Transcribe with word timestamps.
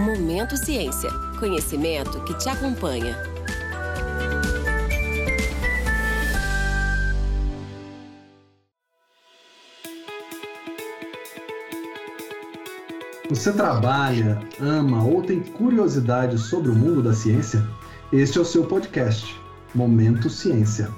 Momento 0.00 0.56
Ciência. 0.56 1.10
Conhecimento 1.38 2.24
que 2.24 2.32
te 2.38 2.48
acompanha. 2.48 3.14
Você 13.28 13.52
trabalha, 13.52 14.40
ama 14.58 15.04
ou 15.04 15.20
tem 15.20 15.40
curiosidade 15.40 16.38
sobre 16.38 16.70
o 16.70 16.74
mundo 16.74 17.02
da 17.02 17.12
ciência? 17.12 17.62
Este 18.10 18.38
é 18.38 18.40
o 18.40 18.44
seu 18.44 18.64
podcast, 18.64 19.38
Momento 19.74 20.30
Ciência 20.30 20.88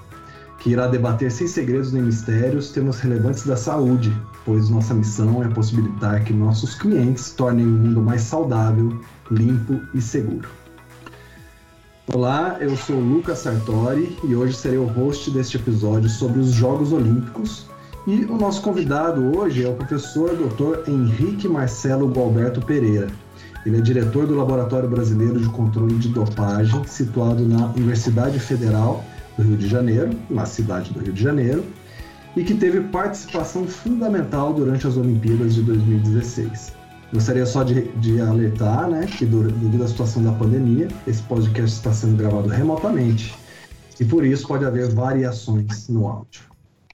que 0.62 0.70
irá 0.70 0.86
debater 0.86 1.30
sem 1.30 1.48
segredos 1.48 1.92
nem 1.92 2.02
mistérios 2.02 2.70
temas 2.70 3.00
relevantes 3.00 3.44
da 3.44 3.56
saúde, 3.56 4.16
pois 4.44 4.68
nossa 4.68 4.94
missão 4.94 5.42
é 5.42 5.48
possibilitar 5.48 6.24
que 6.24 6.32
nossos 6.32 6.74
clientes 6.74 7.32
tornem 7.32 7.64
o 7.64 7.68
mundo 7.68 8.00
mais 8.00 8.22
saudável, 8.22 9.00
limpo 9.30 9.80
e 9.94 10.00
seguro. 10.00 10.48
Olá, 12.12 12.56
eu 12.60 12.76
sou 12.76 12.98
Lucas 12.98 13.38
Sartori 13.38 14.18
e 14.24 14.34
hoje 14.34 14.54
serei 14.54 14.78
o 14.78 14.86
host 14.86 15.30
deste 15.30 15.56
episódio 15.56 16.08
sobre 16.08 16.40
os 16.40 16.50
Jogos 16.50 16.92
Olímpicos. 16.92 17.66
E 18.06 18.24
o 18.24 18.36
nosso 18.36 18.60
convidado 18.60 19.38
hoje 19.38 19.64
é 19.64 19.68
o 19.68 19.74
professor 19.74 20.30
Dr. 20.34 20.90
Henrique 20.90 21.48
Marcelo 21.48 22.08
Gualberto 22.08 22.60
Pereira. 22.60 23.08
Ele 23.64 23.78
é 23.78 23.80
diretor 23.80 24.26
do 24.26 24.34
Laboratório 24.34 24.88
Brasileiro 24.88 25.38
de 25.38 25.48
Controle 25.50 25.94
de 25.94 26.08
Dopagem, 26.08 26.82
situado 26.84 27.46
na 27.46 27.66
Universidade 27.68 28.40
Federal 28.40 29.04
do 29.36 29.44
Rio 29.44 29.56
de 29.56 29.68
Janeiro, 29.68 30.10
na 30.28 30.44
cidade 30.44 30.92
do 30.92 30.98
Rio 30.98 31.12
de 31.12 31.22
Janeiro, 31.22 31.64
e 32.36 32.42
que 32.42 32.54
teve 32.54 32.80
participação 32.80 33.66
fundamental 33.66 34.54
durante 34.54 34.86
as 34.86 34.96
Olimpíadas 34.96 35.54
de 35.54 35.62
2016. 35.62 36.72
Gostaria 37.12 37.44
só 37.44 37.62
de, 37.62 37.88
de 37.98 38.20
alertar 38.20 38.88
né, 38.88 39.06
que, 39.06 39.26
devido 39.26 39.84
à 39.84 39.88
situação 39.88 40.22
da 40.22 40.32
pandemia, 40.32 40.88
esse 41.06 41.22
podcast 41.24 41.76
está 41.76 41.92
sendo 41.92 42.16
gravado 42.16 42.48
remotamente 42.48 43.34
e 44.00 44.04
por 44.04 44.24
isso 44.24 44.48
pode 44.48 44.64
haver 44.64 44.88
variações 44.88 45.88
no 45.88 46.08
áudio. 46.08 46.42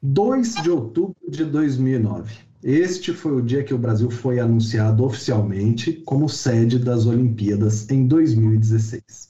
2 0.02 0.54
de 0.56 0.70
outubro 0.70 1.16
de 1.28 1.44
2009. 1.44 2.34
Este 2.62 3.12
foi 3.12 3.36
o 3.36 3.40
dia 3.40 3.62
que 3.62 3.72
o 3.72 3.78
Brasil 3.78 4.10
foi 4.10 4.40
anunciado 4.40 5.04
oficialmente 5.04 5.92
como 6.04 6.28
sede 6.28 6.78
das 6.78 7.06
Olimpíadas 7.06 7.88
em 7.88 8.06
2016. 8.06 9.28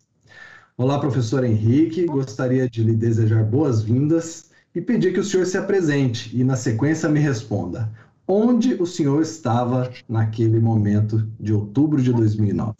Olá, 0.79 0.99
professor 0.99 1.45
Henrique. 1.45 2.07
Gostaria 2.07 2.69
de 2.69 2.83
lhe 2.83 2.95
desejar 2.95 3.45
boas-vindas 3.45 4.48
e 4.75 4.81
pedir 4.81 5.13
que 5.13 5.21
o 5.21 5.25
senhor 5.25 5.47
se 5.47 5.57
apresente 5.57 6.31
e, 6.37 6.45
na 6.45 6.57
sequência, 6.57 7.09
me 7.09 7.21
responda. 7.21 7.91
Onde 8.27 8.75
o 8.75 8.87
senhor 8.87 9.23
estava 9.23 9.91
naquele 10.09 10.61
momento 10.61 11.27
de 11.41 11.53
outubro 11.53 12.03
de 12.03 12.13
2009? 12.13 12.75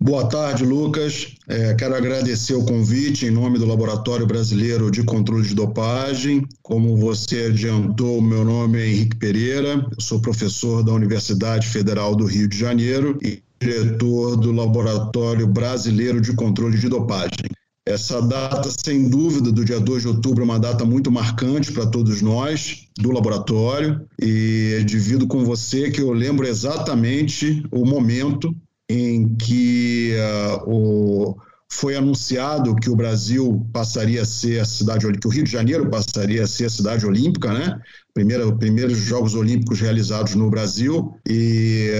Boa 0.00 0.28
tarde, 0.28 0.64
Lucas. 0.64 1.34
É, 1.48 1.74
quero 1.74 1.94
agradecer 1.94 2.54
o 2.54 2.64
convite 2.64 3.26
em 3.26 3.30
nome 3.30 3.58
do 3.58 3.66
Laboratório 3.66 4.26
Brasileiro 4.26 4.92
de 4.92 5.02
Controle 5.02 5.46
de 5.46 5.56
Dopagem. 5.56 6.46
Como 6.62 6.96
você 6.96 7.46
adiantou, 7.46 8.22
meu 8.22 8.44
nome 8.44 8.78
é 8.78 8.86
Henrique 8.86 9.16
Pereira, 9.16 9.84
eu 9.90 10.00
sou 10.00 10.20
professor 10.20 10.84
da 10.84 10.92
Universidade 10.92 11.66
Federal 11.66 12.14
do 12.14 12.26
Rio 12.26 12.46
de 12.46 12.56
Janeiro 12.56 13.18
e 13.20 13.42
diretor 13.60 14.36
do 14.36 14.52
Laboratório 14.52 15.48
Brasileiro 15.48 16.20
de 16.20 16.32
Controle 16.32 16.78
de 16.78 16.88
Dopagem. 16.88 17.50
Essa 17.88 18.20
data, 18.20 18.68
sem 18.70 19.08
dúvida, 19.08 19.50
do 19.50 19.64
dia 19.64 19.80
2 19.80 20.02
de 20.02 20.08
outubro, 20.08 20.42
é 20.42 20.44
uma 20.44 20.58
data 20.58 20.84
muito 20.84 21.10
marcante 21.10 21.72
para 21.72 21.86
todos 21.86 22.20
nós 22.20 22.86
do 22.98 23.10
laboratório 23.10 24.06
e 24.20 24.82
divido 24.84 25.26
com 25.26 25.42
você 25.42 25.90
que 25.90 26.02
eu 26.02 26.12
lembro 26.12 26.46
exatamente 26.46 27.62
o 27.72 27.86
momento 27.86 28.54
em 28.90 29.34
que 29.36 30.14
uh, 30.16 30.70
o, 30.70 31.36
foi 31.70 31.96
anunciado 31.96 32.76
que 32.76 32.90
o 32.90 32.96
Brasil 32.96 33.66
passaria 33.72 34.20
a 34.20 34.26
ser 34.26 34.60
a 34.60 34.66
cidade, 34.66 35.10
que 35.18 35.26
o 35.26 35.30
Rio 35.30 35.44
de 35.44 35.50
Janeiro 35.50 35.88
passaria 35.88 36.44
a 36.44 36.46
ser 36.46 36.66
a 36.66 36.70
cidade 36.70 37.06
olímpica, 37.06 37.52
né? 37.52 37.80
Primeira, 38.18 38.50
primeiros 38.50 38.98
Jogos 38.98 39.36
Olímpicos 39.36 39.80
realizados 39.80 40.34
no 40.34 40.50
Brasil 40.50 41.14
e 41.24 41.92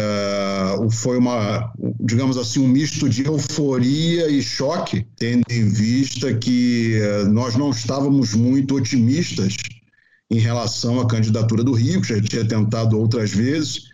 uh, 0.75 0.91
foi 0.91 1.17
uma, 1.17 1.73
digamos 2.01 2.37
assim, 2.37 2.59
um 2.59 2.67
misto 2.67 3.09
de 3.09 3.25
euforia 3.25 4.29
e 4.29 4.43
choque, 4.43 5.07
tendo 5.17 5.45
em 5.49 5.69
vista 5.69 6.35
que 6.35 6.99
uh, 7.01 7.29
nós 7.29 7.55
não 7.55 7.71
estávamos 7.71 8.35
muito 8.35 8.75
otimistas 8.75 9.55
em 10.29 10.41
relação 10.41 11.01
à 11.01 11.07
candidatura 11.07 11.63
do 11.63 11.73
Rio, 11.73 12.03
que 12.03 12.09
já 12.09 12.21
tinha 12.21 12.45
tentado 12.45 12.99
outras 12.99 13.31
vezes. 13.31 13.85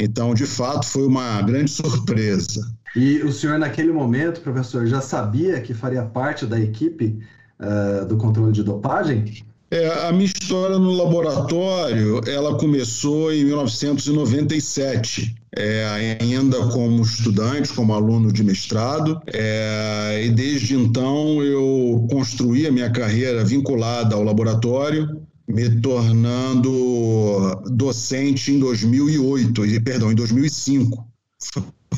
Então, 0.00 0.32
de 0.32 0.46
fato, 0.46 0.86
foi 0.86 1.06
uma 1.06 1.42
grande 1.42 1.70
surpresa. 1.70 2.66
E 2.96 3.18
o 3.18 3.30
senhor, 3.30 3.58
naquele 3.58 3.92
momento, 3.92 4.40
professor, 4.40 4.86
já 4.86 5.02
sabia 5.02 5.60
que 5.60 5.74
faria 5.74 6.02
parte 6.02 6.46
da 6.46 6.58
equipe 6.58 7.18
uh, 7.60 8.06
do 8.06 8.16
controle 8.16 8.52
de 8.52 8.62
dopagem? 8.62 9.44
É, 9.74 10.06
a 10.06 10.12
minha 10.12 10.26
história 10.26 10.78
no 10.78 10.92
laboratório, 10.92 12.20
ela 12.28 12.56
começou 12.56 13.34
em 13.34 13.44
1997, 13.44 15.34
é, 15.56 16.16
ainda 16.20 16.58
como 16.68 17.02
estudante, 17.02 17.72
como 17.72 17.92
aluno 17.92 18.32
de 18.32 18.44
mestrado, 18.44 19.20
é, 19.26 20.22
e 20.26 20.30
desde 20.30 20.76
então 20.76 21.42
eu 21.42 22.06
construí 22.08 22.68
a 22.68 22.70
minha 22.70 22.88
carreira 22.88 23.44
vinculada 23.44 24.14
ao 24.14 24.22
laboratório, 24.22 25.20
me 25.48 25.68
tornando 25.80 27.60
docente 27.72 28.52
em 28.52 28.60
2008, 28.60 29.60
perdão, 29.82 30.12
em 30.12 30.14
2005. 30.14 31.04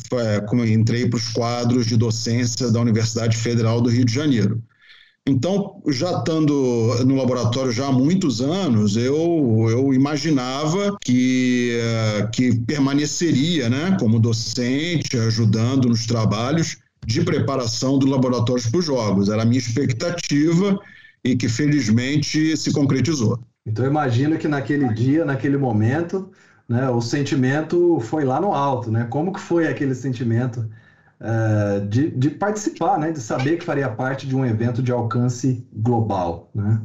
Foi, 0.08 0.72
entrei 0.72 1.10
para 1.10 1.18
os 1.18 1.28
quadros 1.28 1.84
de 1.84 1.98
docência 1.98 2.70
da 2.70 2.80
Universidade 2.80 3.36
Federal 3.36 3.82
do 3.82 3.90
Rio 3.90 4.06
de 4.06 4.14
Janeiro. 4.14 4.62
Então, 5.28 5.82
já 5.88 6.18
estando 6.18 7.04
no 7.04 7.16
laboratório 7.16 7.72
já 7.72 7.88
há 7.88 7.92
muitos 7.92 8.40
anos, 8.40 8.96
eu, 8.96 9.66
eu 9.68 9.92
imaginava 9.92 10.96
que, 11.02 11.76
eh, 11.80 12.28
que 12.32 12.56
permaneceria 12.60 13.68
né, 13.68 13.96
como 13.98 14.20
docente, 14.20 15.18
ajudando 15.18 15.88
nos 15.88 16.06
trabalhos 16.06 16.76
de 17.04 17.22
preparação 17.22 17.98
do 17.98 18.06
laboratório 18.06 18.62
para 18.70 18.78
os 18.78 18.84
jogos. 18.84 19.28
Era 19.28 19.42
a 19.42 19.44
minha 19.44 19.58
expectativa 19.58 20.78
e 21.24 21.34
que 21.34 21.48
felizmente 21.48 22.56
se 22.56 22.72
concretizou. 22.72 23.40
Então, 23.66 23.84
imagino 23.84 24.38
que 24.38 24.46
naquele 24.46 24.94
dia, 24.94 25.24
naquele 25.24 25.56
momento, 25.56 26.30
né, 26.68 26.88
o 26.88 27.00
sentimento 27.00 27.98
foi 27.98 28.24
lá 28.24 28.40
no 28.40 28.54
alto. 28.54 28.92
Né? 28.92 29.08
Como 29.10 29.32
que 29.32 29.40
foi 29.40 29.66
aquele 29.66 29.94
sentimento? 29.96 30.70
É, 31.18 31.80
de, 31.80 32.10
de, 32.10 32.30
participar, 32.30 32.98
né, 32.98 33.10
de 33.10 33.20
saber 33.20 33.56
que 33.56 33.64
faria 33.64 33.88
parte 33.88 34.26
de 34.26 34.36
um 34.36 34.44
evento 34.44 34.82
de 34.82 34.92
alcance 34.92 35.66
global, 35.72 36.50
né? 36.54 36.80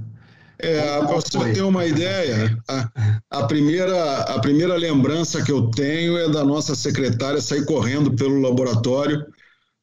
É, 0.57 0.99
para 0.99 1.07
você 1.07 1.53
ter 1.53 1.63
uma 1.63 1.85
ideia, 1.87 2.55
a, 2.67 2.89
a, 3.31 3.47
primeira, 3.47 4.17
a 4.21 4.39
primeira 4.39 4.75
lembrança 4.75 5.43
que 5.43 5.51
eu 5.51 5.71
tenho 5.71 6.15
é 6.17 6.29
da 6.29 6.45
nossa 6.45 6.75
secretária 6.75 7.41
sair 7.41 7.65
correndo 7.65 8.15
pelo 8.15 8.39
laboratório 8.39 9.25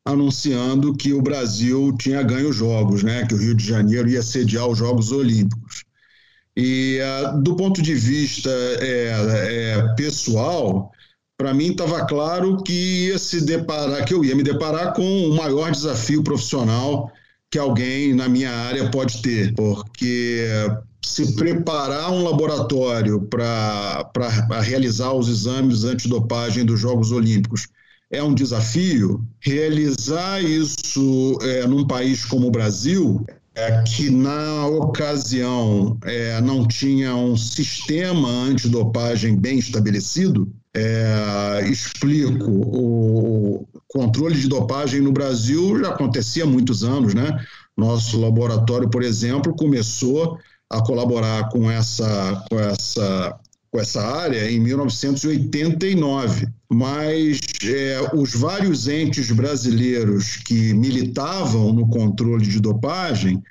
anunciando 0.05 0.97
que 0.97 1.13
o 1.13 1.21
Brasil 1.21 1.95
tinha 1.99 2.23
ganho 2.23 2.53
jogos, 2.53 3.03
né? 3.03 3.27
que 3.27 3.35
o 3.35 3.39
Rio 3.39 3.55
de 3.55 3.67
Janeiro 3.67 4.09
ia 4.09 4.23
sediar 4.23 4.67
os 4.67 4.79
Jogos 4.79 5.13
Olímpicos. 5.13 5.85
E 6.57 6.99
uh, 7.01 7.43
do 7.43 7.55
ponto 7.55 7.83
de 7.83 7.95
vista 7.95 8.51
é, 8.81 9.77
é, 9.77 9.95
pessoal, 9.95 10.91
para 11.39 11.55
mim 11.55 11.71
estava 11.71 12.05
claro 12.05 12.61
que 12.65 13.07
ia 13.07 13.19
se 13.19 13.41
deparar, 13.41 14.05
que 14.05 14.13
eu 14.13 14.25
ia 14.25 14.35
me 14.35 14.43
deparar 14.43 14.93
com 14.93 15.29
o 15.29 15.37
maior 15.37 15.71
desafio 15.71 16.23
profissional 16.23 17.11
que 17.49 17.59
alguém 17.59 18.13
na 18.13 18.29
minha 18.29 18.51
área 18.51 18.91
pode 18.91 19.23
ter, 19.23 19.55
porque 19.55 20.45
se 21.01 21.35
preparar 21.37 22.11
um 22.11 22.25
laboratório 22.25 23.23
para 23.23 24.61
realizar 24.61 25.13
os 25.13 25.29
exames 25.29 25.85
antidopagem 25.85 26.65
dos 26.65 26.81
Jogos 26.81 27.13
Olímpicos 27.13 27.69
é 28.11 28.23
um 28.23 28.35
desafio. 28.35 29.25
Realizar 29.41 30.43
isso 30.43 31.39
é, 31.41 31.67
num 31.67 31.87
país 31.87 32.25
como 32.25 32.49
o 32.49 32.51
Brasil, 32.51 33.25
é, 33.55 33.83
que 33.83 34.11
na 34.11 34.67
ocasião 34.67 35.97
é, 36.05 36.41
não 36.41 36.67
tinha 36.67 37.15
um 37.15 37.37
sistema 37.37 38.29
antidopagem 38.29 39.37
bem 39.37 39.59
estabelecido, 39.59 40.53
é, 40.79 41.69
explico, 41.69 42.51
o 42.51 43.67
controle 43.89 44.37
de 44.37 44.49
dopagem 44.49 45.01
no 45.01 45.11
Brasil 45.11 45.79
já 45.79 45.89
acontecia 45.89 46.45
há 46.45 46.47
muitos 46.47 46.85
anos, 46.85 47.15
né? 47.15 47.45
Nosso 47.77 48.21
laboratório, 48.21 48.89
por 48.89 49.03
exemplo, 49.03 49.55
começou 49.55 50.39
a 50.71 50.81
colaborar 50.83 51.49
com 51.49 51.71
essa, 51.71 52.45
com 52.49 52.61
essa, 52.61 53.41
com 53.71 53.81
essa 53.81 54.03
área 54.03 54.51
em 54.51 54.61
1989, 54.61 56.47
mas 56.71 57.41
é, 57.65 58.11
os 58.15 58.35
vários 58.35 58.87
entes 58.87 59.31
brasileiros 59.31 60.37
que 60.37 60.75
militavam 60.75 61.73
no 61.73 61.89
controle 61.89 62.47
de 62.47 62.61
dopagem 62.61 63.43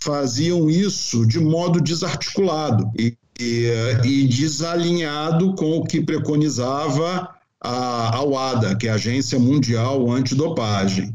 faziam 0.00 0.68
isso 0.70 1.26
de 1.26 1.38
modo 1.38 1.80
desarticulado. 1.80 2.90
E 2.98 3.16
e, 3.38 3.70
e 4.04 4.28
desalinhado 4.28 5.54
com 5.54 5.78
o 5.78 5.84
que 5.84 6.00
preconizava 6.00 7.28
a, 7.60 8.16
a 8.16 8.22
WADA, 8.22 8.76
que 8.76 8.86
é 8.86 8.90
a 8.90 8.94
Agência 8.94 9.38
Mundial 9.38 10.10
Antidopagem. 10.10 11.14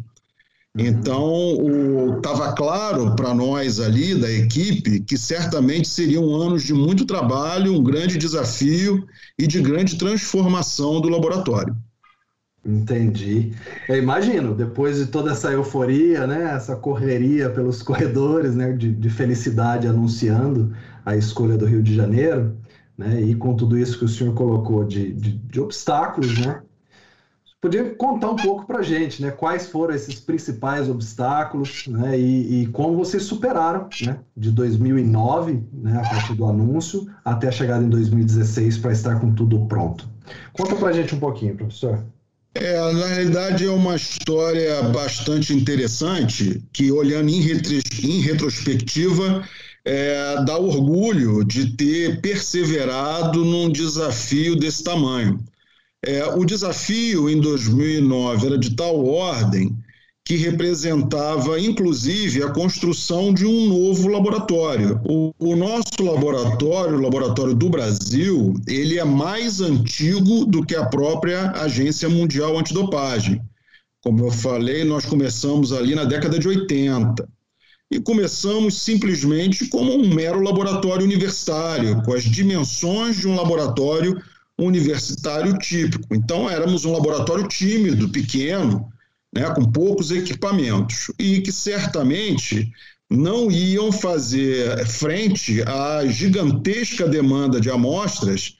Uhum. 0.75 0.85
Então, 0.85 2.15
estava 2.17 2.53
claro 2.53 3.15
para 3.15 3.33
nós 3.33 3.79
ali 3.79 4.15
da 4.15 4.31
equipe 4.31 5.01
que 5.01 5.17
certamente 5.17 5.87
seriam 5.87 6.33
anos 6.33 6.63
de 6.63 6.73
muito 6.73 7.05
trabalho, 7.05 7.73
um 7.73 7.83
grande 7.83 8.17
desafio 8.17 9.05
e 9.37 9.45
de 9.45 9.61
grande 9.61 9.97
transformação 9.97 11.01
do 11.01 11.09
laboratório. 11.09 11.75
Entendi. 12.63 13.53
Eu 13.89 13.97
imagino, 13.97 14.53
depois 14.53 14.97
de 14.97 15.07
toda 15.07 15.31
essa 15.31 15.51
euforia, 15.51 16.27
né, 16.27 16.53
essa 16.55 16.75
correria 16.75 17.49
pelos 17.49 17.81
corredores, 17.81 18.53
né, 18.55 18.71
de, 18.71 18.93
de 18.93 19.09
felicidade 19.09 19.87
anunciando 19.87 20.71
a 21.05 21.15
escolha 21.15 21.57
do 21.57 21.65
Rio 21.65 21.81
de 21.81 21.95
Janeiro, 21.95 22.57
né, 22.97 23.21
e 23.21 23.35
com 23.35 23.55
tudo 23.55 23.77
isso 23.77 23.97
que 23.97 24.05
o 24.05 24.09
senhor 24.09 24.33
colocou 24.33 24.83
de, 24.83 25.11
de, 25.13 25.31
de 25.31 25.59
obstáculos, 25.59 26.37
né, 26.37 26.61
podia 27.59 27.93
contar 27.95 28.31
um 28.31 28.35
pouco 28.35 28.65
para 28.65 28.79
a 28.79 28.83
gente, 28.83 29.21
né, 29.21 29.29
quais 29.29 29.67
foram 29.67 29.93
esses 29.93 30.19
principais 30.19 30.89
obstáculos, 30.89 31.87
né, 31.87 32.19
e, 32.19 32.63
e 32.63 32.67
como 32.67 32.97
vocês 32.97 33.23
superaram, 33.23 33.87
né, 34.01 34.19
de 34.35 34.51
2009, 34.51 35.63
né, 35.71 36.01
a 36.03 36.09
partir 36.09 36.33
do 36.33 36.45
anúncio, 36.45 37.07
até 37.23 37.47
a 37.47 37.51
chegada 37.51 37.83
em 37.83 37.89
2016 37.89 38.79
para 38.79 38.91
estar 38.91 39.19
com 39.19 39.33
tudo 39.33 39.65
pronto. 39.67 40.09
Conta 40.53 40.75
para 40.75 40.89
a 40.89 40.93
gente 40.93 41.13
um 41.13 41.19
pouquinho, 41.19 41.55
professor. 41.55 42.03
É, 42.53 42.91
na 42.91 43.05
realidade 43.07 43.65
é 43.65 43.69
uma 43.69 43.95
história 43.95 44.83
bastante 44.83 45.53
interessante 45.53 46.61
que, 46.73 46.91
olhando 46.91 47.29
em, 47.29 47.41
em 48.03 48.19
retrospectiva, 48.19 49.47
é, 49.83 50.43
dá 50.45 50.57
orgulho 50.57 51.43
de 51.43 51.75
ter 51.75 52.21
perseverado 52.21 53.43
num 53.43 53.69
desafio 53.69 54.55
desse 54.55 54.83
tamanho. 54.83 55.39
É, 56.03 56.25
o 56.25 56.43
desafio 56.45 57.29
em 57.29 57.39
2009 57.39 58.47
era 58.47 58.57
de 58.57 58.75
tal 58.75 59.05
ordem 59.05 59.75
que 60.23 60.35
representava, 60.35 61.59
inclusive, 61.59 62.43
a 62.43 62.51
construção 62.51 63.33
de 63.33 63.45
um 63.45 63.67
novo 63.67 64.07
laboratório. 64.07 65.01
O, 65.03 65.33
o, 65.39 65.55
nosso 65.55 66.01
laboratório, 66.01 66.95
o 66.95 67.01
Laboratório 67.01 67.55
do 67.55 67.69
Brasil, 67.69 68.53
ele 68.67 68.99
é 68.99 69.03
mais 69.03 69.61
antigo 69.61 70.45
do 70.45 70.65
que 70.65 70.75
a 70.75 70.85
própria 70.85 71.51
Agência 71.51 72.07
Mundial 72.07 72.57
Antidopagem. 72.57 73.41
Como 74.03 74.25
eu 74.25 74.31
falei, 74.31 74.83
nós 74.83 75.05
começamos 75.05 75.73
ali 75.73 75.95
na 75.95 76.05
década 76.05 76.39
de 76.39 76.47
80. 76.47 77.27
E 77.91 77.99
começamos 77.99 78.81
simplesmente 78.81 79.67
como 79.67 79.93
um 79.93 80.13
mero 80.13 80.39
laboratório 80.39 81.03
universitário, 81.03 82.01
com 82.03 82.13
as 82.13 82.23
dimensões 82.23 83.17
de 83.17 83.27
um 83.27 83.35
laboratório 83.35 84.21
universitário 84.57 85.57
típico. 85.57 86.15
Então, 86.15 86.49
éramos 86.49 86.85
um 86.85 86.93
laboratório 86.93 87.47
tímido, 87.47 88.07
pequeno, 88.07 88.89
né, 89.33 89.49
com 89.53 89.69
poucos 89.69 90.09
equipamentos, 90.09 91.11
e 91.19 91.41
que 91.41 91.51
certamente 91.51 92.71
não 93.09 93.51
iam 93.51 93.91
fazer 93.91 94.85
frente 94.87 95.61
à 95.63 96.05
gigantesca 96.05 97.09
demanda 97.09 97.59
de 97.59 97.69
amostras 97.69 98.57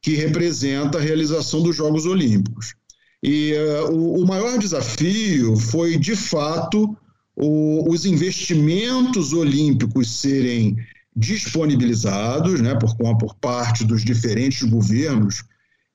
que 0.00 0.14
representa 0.14 0.96
a 0.96 1.02
realização 1.02 1.62
dos 1.62 1.76
Jogos 1.76 2.06
Olímpicos. 2.06 2.74
E 3.22 3.52
uh, 3.52 3.92
o, 3.92 4.22
o, 4.22 4.26
maior 4.26 4.58
desafio 4.58 5.54
foi, 5.56 5.98
de 5.98 6.16
fato, 6.16 6.96
o, 7.40 7.90
os 7.90 8.04
investimentos 8.04 9.32
olímpicos 9.32 10.08
serem 10.08 10.76
disponibilizados 11.16 12.60
né, 12.60 12.74
por, 12.76 12.94
por 13.18 13.34
parte 13.36 13.84
dos 13.84 14.04
diferentes 14.04 14.62
governos 14.68 15.42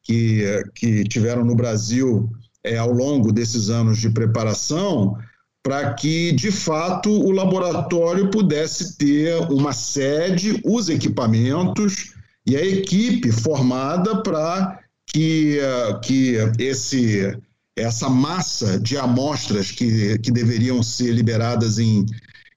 que, 0.04 0.44
que 0.74 1.04
tiveram 1.06 1.46
no 1.46 1.56
Brasil 1.56 2.30
é, 2.64 2.78
ao 2.78 2.92
longo 2.92 3.32
desses 3.32 3.70
anos 3.70 4.00
de 4.00 4.10
preparação, 4.10 5.18
para 5.64 5.94
que, 5.94 6.32
de 6.32 6.52
fato, 6.52 7.10
o 7.10 7.32
laboratório 7.32 8.30
pudesse 8.30 8.98
ter 8.98 9.36
uma 9.52 9.74
sede, 9.74 10.62
os 10.64 10.90
equipamentos 10.90 12.14
e 12.46 12.56
a 12.56 12.64
equipe 12.64 13.32
formada 13.32 14.22
para 14.22 14.80
que, 15.08 15.58
que 16.04 16.38
esse, 16.60 17.36
essa 17.76 18.10
massa 18.10 18.80
de 18.80 18.98
amostras 18.98 19.72
que, 19.72 20.18
que 20.20 20.32
deveriam 20.32 20.82
ser 20.82 21.12
liberadas 21.12 21.78
em, 21.78 22.06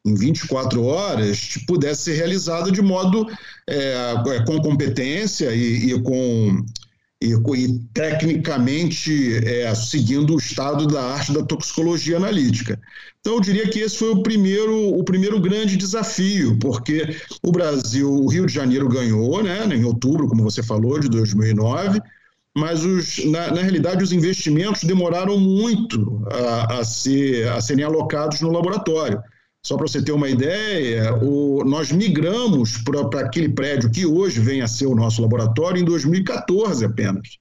em 0.04 0.14
24 0.14 0.84
horas 0.84 1.58
pudesse 1.66 2.04
ser 2.04 2.14
realizada 2.16 2.70
de 2.70 2.80
modo 2.80 3.26
é, 3.68 4.14
com 4.46 4.60
competência 4.60 5.52
e, 5.54 5.92
e 5.92 6.02
com 6.02 6.64
e, 7.20 7.32
e 7.32 7.78
tecnicamente 7.92 9.36
é, 9.44 9.74
seguindo 9.74 10.34
o 10.34 10.38
estado 10.38 10.86
da 10.86 11.02
arte 11.02 11.32
da 11.32 11.42
toxicologia 11.42 12.16
analítica. 12.16 12.80
Então, 13.20 13.34
eu 13.34 13.40
diria 13.40 13.68
que 13.68 13.80
esse 13.80 13.96
foi 13.96 14.10
o 14.10 14.22
primeiro, 14.22 14.94
o 14.94 15.04
primeiro 15.04 15.40
grande 15.40 15.76
desafio, 15.76 16.56
porque 16.60 17.16
o 17.42 17.50
Brasil, 17.50 18.08
o 18.08 18.28
Rio 18.28 18.46
de 18.46 18.52
Janeiro 18.52 18.88
ganhou, 18.88 19.42
né, 19.42 19.66
em 19.74 19.84
outubro, 19.84 20.28
como 20.28 20.44
você 20.44 20.62
falou, 20.62 21.00
de 21.00 21.08
2009, 21.08 22.00
mas 22.56 22.84
os, 22.84 23.24
na, 23.24 23.52
na 23.52 23.62
realidade 23.62 24.02
os 24.02 24.12
investimentos 24.12 24.84
demoraram 24.84 25.38
muito 25.38 26.26
a, 26.30 26.78
a, 26.78 26.84
ser, 26.84 27.48
a 27.48 27.60
serem 27.60 27.84
alocados 27.84 28.40
no 28.40 28.50
laboratório. 28.50 29.20
Só 29.64 29.76
para 29.76 29.86
você 29.86 30.02
ter 30.02 30.12
uma 30.12 30.28
ideia, 30.28 31.14
o, 31.22 31.64
nós 31.64 31.92
migramos 31.92 32.78
para 32.78 33.20
aquele 33.20 33.48
prédio 33.48 33.90
que 33.90 34.06
hoje 34.06 34.40
vem 34.40 34.62
a 34.62 34.68
ser 34.68 34.86
o 34.86 34.94
nosso 34.94 35.20
laboratório 35.20 35.80
em 35.80 35.84
2014 35.84 36.84
apenas. 36.84 37.38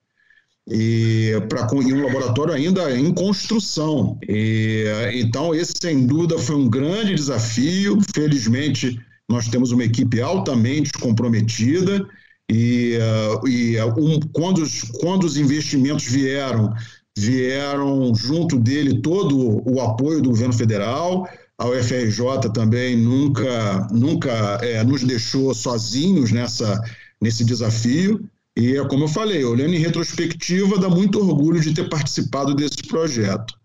E 0.69 1.31
para 1.47 1.65
um 1.73 2.03
laboratório 2.03 2.53
ainda 2.53 2.91
em 2.97 3.13
construção. 3.13 4.19
E, 4.27 4.85
então, 5.13 5.55
esse 5.55 5.71
sem 5.79 6.05
dúvida 6.05 6.37
foi 6.37 6.57
um 6.57 6.69
grande 6.69 7.15
desafio. 7.15 7.99
Felizmente, 8.13 8.99
nós 9.29 9.47
temos 9.47 9.71
uma 9.71 9.85
equipe 9.85 10.19
altamente 10.19 10.91
comprometida. 10.93 12.05
E, 12.49 12.97
uh, 12.97 13.47
e 13.47 13.81
um, 13.81 14.19
quando, 14.31 14.61
os, 14.61 14.81
quando 15.01 15.25
os 15.25 15.37
investimentos 15.37 16.05
vieram, 16.05 16.73
vieram 17.17 18.13
junto 18.15 18.57
dele 18.57 19.01
todo 19.01 19.61
o 19.69 19.81
apoio 19.81 20.21
do 20.21 20.29
governo 20.29 20.53
federal 20.53 21.27
a 21.57 21.67
UFRJ 21.67 22.51
também 22.53 22.95
nunca, 22.95 23.87
nunca 23.91 24.59
é, 24.61 24.83
nos 24.83 25.03
deixou 25.03 25.53
sozinhos 25.55 26.31
nessa, 26.31 26.79
nesse 27.19 27.43
desafio. 27.43 28.29
E 28.55 28.77
é 28.77 28.87
como 28.87 29.05
eu 29.05 29.07
falei, 29.07 29.43
olhando 29.43 29.73
em 29.73 29.79
retrospectiva, 29.79 30.77
dá 30.77 30.89
muito 30.89 31.19
orgulho 31.19 31.59
de 31.59 31.73
ter 31.73 31.89
participado 31.89 32.53
desse 32.53 32.83
projeto. 32.87 33.56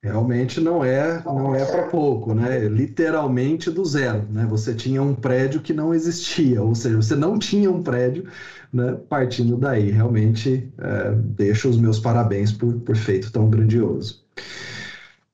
Realmente 0.00 0.60
não 0.60 0.84
é, 0.84 1.20
não 1.24 1.56
é 1.56 1.64
para 1.64 1.88
pouco, 1.88 2.32
né? 2.32 2.60
Literalmente 2.68 3.68
do 3.68 3.84
zero, 3.84 4.28
né? 4.30 4.46
Você 4.48 4.72
tinha 4.72 5.02
um 5.02 5.12
prédio 5.12 5.60
que 5.60 5.72
não 5.72 5.92
existia, 5.92 6.62
ou 6.62 6.72
seja, 6.72 6.96
você 6.96 7.16
não 7.16 7.36
tinha 7.36 7.68
um 7.68 7.82
prédio, 7.82 8.24
né? 8.72 8.96
Partindo 9.08 9.56
daí, 9.56 9.90
realmente 9.90 10.72
é, 10.78 11.12
deixo 11.16 11.68
os 11.68 11.76
meus 11.76 11.98
parabéns 11.98 12.52
por, 12.52 12.74
por 12.74 12.94
feito 12.96 13.32
tão 13.32 13.50
grandioso. 13.50 14.24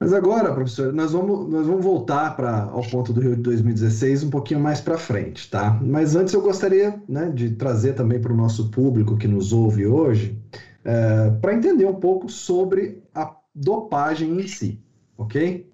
Mas 0.01 0.15
agora, 0.15 0.53
professor, 0.53 0.93
nós 0.95 1.13
vamos, 1.13 1.49
nós 1.51 1.67
vamos 1.67 1.85
voltar 1.85 2.35
para 2.35 2.63
ao 2.63 2.83
ponto 2.83 3.13
do 3.13 3.21
Rio 3.21 3.37
de 3.37 3.43
2016 3.43 4.25
um 4.25 4.31
pouquinho 4.31 4.61
mais 4.61 4.81
para 4.81 4.97
frente, 4.97 5.51
tá? 5.51 5.79
Mas 5.83 6.17
antes 6.17 6.33
eu 6.33 6.41
gostaria 6.41 7.03
né, 7.07 7.31
de 7.35 7.51
trazer 7.51 7.93
também 7.93 8.19
para 8.19 8.33
o 8.33 8.37
nosso 8.37 8.71
público 8.71 9.17
que 9.17 9.29
nos 9.29 9.53
ouve 9.53 9.87
hoje, 9.87 10.39
é, 10.85 11.31
para 11.41 11.55
entender 11.55 11.87
um 11.87 11.95
pouco 11.95 12.31
sobre 12.31 13.04
dopagem 13.55 14.41
em 14.41 14.47
si, 14.47 14.81
ok? 15.17 15.71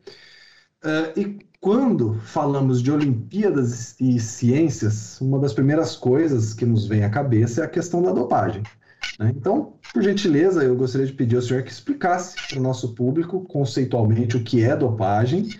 É, 0.83 1.21
e 1.21 1.39
quando 1.61 2.15
falamos 2.25 2.83
de 2.83 2.91
Olimpíadas 2.91 3.95
e 4.01 4.19
ciências, 4.19 5.21
uma 5.21 5.39
das 5.39 5.53
primeiras 5.53 5.95
coisas 5.95 6.55
que 6.55 6.65
nos 6.65 6.87
vem 6.87 7.05
à 7.05 7.11
cabeça 7.11 7.61
é 7.61 7.65
a 7.65 7.69
questão 7.69 8.03
da 8.03 8.13
dopagem. 8.13 8.63
Né? 9.19 9.33
Então, 9.37 9.75
por 9.93 10.03
gentileza, 10.03 10.63
eu 10.63 10.75
gostaria 10.75 11.07
de 11.07 11.13
pedir 11.13 11.37
ao 11.37 11.43
senhor 11.43 11.63
que 11.63 11.71
explicasse 11.71 12.37
para 12.49 12.59
o 12.59 12.63
nosso 12.63 12.95
público 12.95 13.41
conceitualmente 13.43 14.37
o 14.37 14.43
que 14.43 14.63
é 14.63 14.75
dopagem 14.75 15.51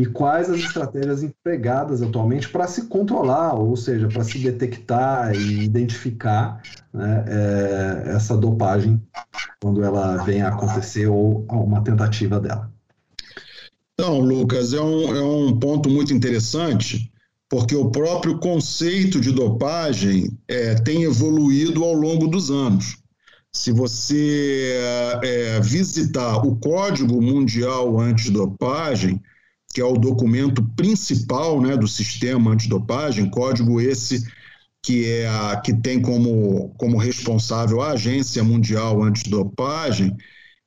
e 0.00 0.06
quais 0.06 0.48
as 0.48 0.58
estratégias 0.58 1.22
empregadas 1.22 2.00
atualmente 2.00 2.48
para 2.48 2.66
se 2.66 2.86
controlar, 2.86 3.54
ou 3.54 3.76
seja, 3.76 4.08
para 4.08 4.24
se 4.24 4.38
detectar 4.38 5.34
e 5.34 5.64
identificar 5.64 6.62
né, 6.92 7.24
é, 7.28 8.12
essa 8.16 8.36
dopagem 8.36 9.00
quando 9.60 9.84
ela 9.84 10.16
vem 10.24 10.40
a 10.40 10.48
acontecer 10.48 11.06
ou 11.06 11.44
uma 11.50 11.82
tentativa 11.82 12.40
dela. 12.40 12.72
Então, 13.92 14.18
Lucas, 14.20 14.72
é 14.72 14.80
um, 14.80 15.14
é 15.14 15.22
um 15.22 15.58
ponto 15.58 15.90
muito 15.90 16.14
interessante 16.14 17.12
porque 17.50 17.74
o 17.74 17.90
próprio 17.90 18.38
conceito 18.38 19.20
de 19.20 19.32
dopagem 19.32 20.30
é, 20.48 20.76
tem 20.76 21.02
evoluído 21.02 21.84
ao 21.84 21.92
longo 21.92 22.28
dos 22.28 22.50
anos. 22.50 22.96
Se 23.52 23.72
você 23.72 24.78
é, 25.22 25.60
visitar 25.60 26.46
o 26.46 26.54
Código 26.56 27.20
Mundial 27.20 27.98
Antidopagem, 27.98 29.20
que 29.72 29.80
é 29.80 29.84
o 29.84 29.96
documento 29.96 30.62
principal 30.76 31.60
né, 31.60 31.76
do 31.76 31.86
sistema 31.86 32.50
antidopagem, 32.50 33.30
código 33.30 33.80
esse 33.80 34.24
que 34.82 35.06
é 35.06 35.28
a 35.28 35.60
que 35.60 35.74
tem 35.74 36.00
como, 36.00 36.70
como 36.78 36.96
responsável 36.96 37.82
a 37.82 37.90
Agência 37.90 38.42
Mundial 38.42 39.02
Antidopagem, 39.02 40.16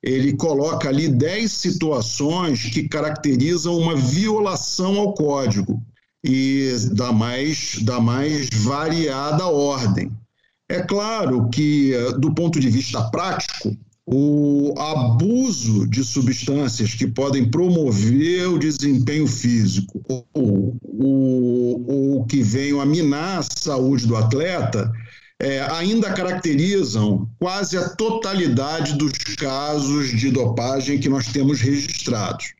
ele 0.01 0.33
coloca 0.33 0.89
ali 0.89 1.07
10 1.07 1.51
situações 1.51 2.63
que 2.65 2.87
caracterizam 2.87 3.77
uma 3.77 3.95
violação 3.95 4.99
ao 4.99 5.13
código 5.13 5.81
e 6.23 6.71
da 6.91 7.11
mais, 7.11 7.77
da 7.81 7.99
mais 7.99 8.49
variada 8.53 9.47
ordem. 9.47 10.11
É 10.69 10.81
claro 10.81 11.49
que, 11.49 11.93
do 12.19 12.33
ponto 12.33 12.59
de 12.59 12.69
vista 12.69 13.01
prático, 13.09 13.75
o 14.05 14.73
abuso 14.77 15.87
de 15.87 16.03
substâncias 16.03 16.93
que 16.93 17.07
podem 17.07 17.49
promover 17.49 18.49
o 18.49 18.59
desempenho 18.59 19.27
físico 19.27 20.03
ou, 20.33 20.77
ou, 21.87 22.25
que 22.25 22.43
venham 22.43 22.81
a 22.81 22.85
minar 22.85 23.39
a 23.39 23.43
saúde 23.43 24.05
do 24.05 24.17
atleta 24.17 24.91
é, 25.39 25.61
ainda 25.71 26.13
caracterizam 26.13 27.29
quase 27.39 27.77
a 27.77 27.89
totalidade 27.89 28.97
dos 28.97 29.11
casos 29.37 30.09
de 30.09 30.31
dopagem 30.31 30.99
que 30.99 31.09
nós 31.09 31.27
temos 31.27 31.61
registrados. 31.61 32.53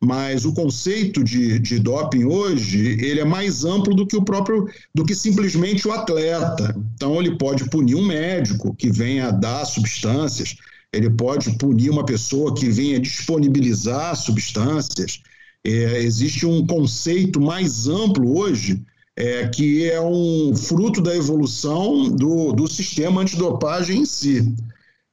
Mas 0.00 0.44
o 0.44 0.52
conceito 0.52 1.22
de, 1.22 1.58
de 1.60 1.78
doping 1.78 2.24
hoje 2.24 2.98
ele 3.00 3.20
é 3.20 3.24
mais 3.24 3.64
amplo 3.64 3.94
do 3.94 4.06
que 4.06 4.16
o 4.16 4.24
próprio, 4.24 4.66
do 4.94 5.04
que 5.04 5.14
simplesmente 5.14 5.86
o 5.86 5.92
atleta. 5.92 6.74
Então 6.94 7.20
ele 7.20 7.36
pode 7.38 7.68
punir 7.70 7.94
um 7.94 8.04
médico 8.04 8.74
que 8.74 8.90
venha 8.90 9.30
dar 9.30 9.64
substâncias, 9.64 10.56
ele 10.92 11.08
pode 11.10 11.50
punir 11.58 11.90
uma 11.90 12.04
pessoa 12.04 12.54
que 12.54 12.68
venha 12.68 13.00
disponibilizar 13.00 14.14
substâncias. 14.14 15.22
É, 15.64 16.02
existe 16.02 16.44
um 16.44 16.66
conceito 16.66 17.40
mais 17.40 17.86
amplo 17.88 18.38
hoje 18.38 18.82
é, 19.16 19.46
que 19.48 19.90
é 19.90 20.00
um 20.00 20.54
fruto 20.54 21.00
da 21.00 21.14
evolução 21.14 22.08
do, 22.08 22.52
do 22.52 22.66
sistema 22.66 23.22
antidopagem 23.22 24.00
em 24.00 24.04
si. 24.04 24.54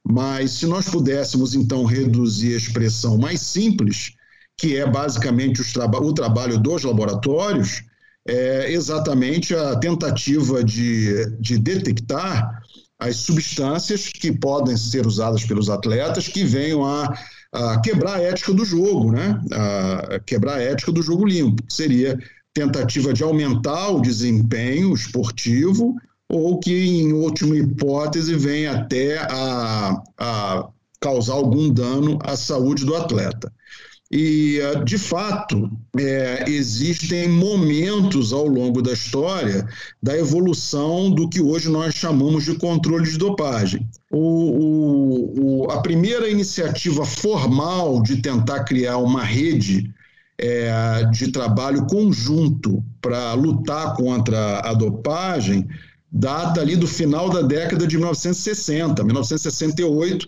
Mas 0.06 0.52
se 0.52 0.66
nós 0.66 0.88
pudéssemos, 0.88 1.54
então, 1.54 1.84
reduzir 1.84 2.54
a 2.54 2.56
expressão 2.56 3.18
mais 3.18 3.40
simples, 3.40 4.14
que 4.56 4.76
é 4.76 4.88
basicamente 4.88 5.62
traba 5.72 6.02
o 6.02 6.12
trabalho 6.12 6.58
dos 6.58 6.82
laboratórios, 6.82 7.82
é 8.26 8.72
exatamente 8.72 9.54
a 9.54 9.76
tentativa 9.76 10.62
de, 10.62 11.26
de 11.38 11.58
detectar 11.58 12.62
as 13.00 13.16
substâncias 13.16 14.08
que 14.08 14.30
podem 14.30 14.76
ser 14.76 15.06
usadas 15.06 15.44
pelos 15.44 15.70
atletas 15.70 16.28
que 16.28 16.44
venham 16.44 16.84
a, 16.84 17.18
a 17.52 17.80
quebrar 17.80 18.16
a 18.16 18.22
ética 18.22 18.52
do 18.52 18.64
jogo, 18.64 19.10
né? 19.10 19.40
A 19.52 20.20
quebrar 20.20 20.58
a 20.58 20.62
ética 20.62 20.92
do 20.92 21.02
jogo 21.02 21.24
limpo, 21.24 21.62
que 21.62 21.72
seria 21.72 22.18
tentativa 22.52 23.12
de 23.12 23.22
aumentar 23.22 23.88
o 23.88 24.02
desempenho 24.02 24.92
esportivo 24.92 25.96
ou 26.28 26.60
que, 26.60 26.72
em 26.72 27.12
última 27.12 27.56
hipótese, 27.56 28.36
venha 28.36 28.72
até 28.72 29.18
a, 29.18 30.00
a 30.18 30.68
causar 31.00 31.34
algum 31.34 31.72
dano 31.72 32.18
à 32.22 32.36
saúde 32.36 32.84
do 32.84 32.94
atleta. 32.94 33.52
E, 34.12 34.58
de 34.84 34.98
fato, 34.98 35.70
é, 35.96 36.44
existem 36.48 37.28
momentos 37.28 38.32
ao 38.32 38.44
longo 38.44 38.82
da 38.82 38.92
história 38.92 39.68
da 40.02 40.18
evolução 40.18 41.12
do 41.12 41.28
que 41.28 41.40
hoje 41.40 41.68
nós 41.68 41.94
chamamos 41.94 42.44
de 42.44 42.56
controle 42.56 43.08
de 43.08 43.16
dopagem. 43.16 43.88
O, 44.10 45.62
o, 45.62 45.70
a 45.70 45.80
primeira 45.80 46.28
iniciativa 46.28 47.06
formal 47.06 48.02
de 48.02 48.16
tentar 48.16 48.64
criar 48.64 48.96
uma 48.96 49.22
rede 49.22 49.94
é, 50.36 51.04
de 51.12 51.30
trabalho 51.30 51.86
conjunto 51.86 52.82
para 53.00 53.34
lutar 53.34 53.94
contra 53.94 54.58
a 54.58 54.74
dopagem 54.74 55.68
data 56.10 56.60
ali 56.60 56.74
do 56.74 56.88
final 56.88 57.30
da 57.30 57.42
década 57.42 57.86
de 57.86 57.96
1960, 57.96 59.04
1968 59.04 60.26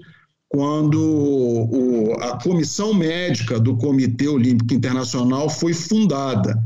quando 0.52 1.00
o, 1.00 2.12
a 2.20 2.38
comissão 2.38 2.92
médica 2.92 3.58
do 3.58 3.74
Comitê 3.74 4.28
Olímpico 4.28 4.74
Internacional 4.74 5.48
foi 5.48 5.72
fundada. 5.72 6.62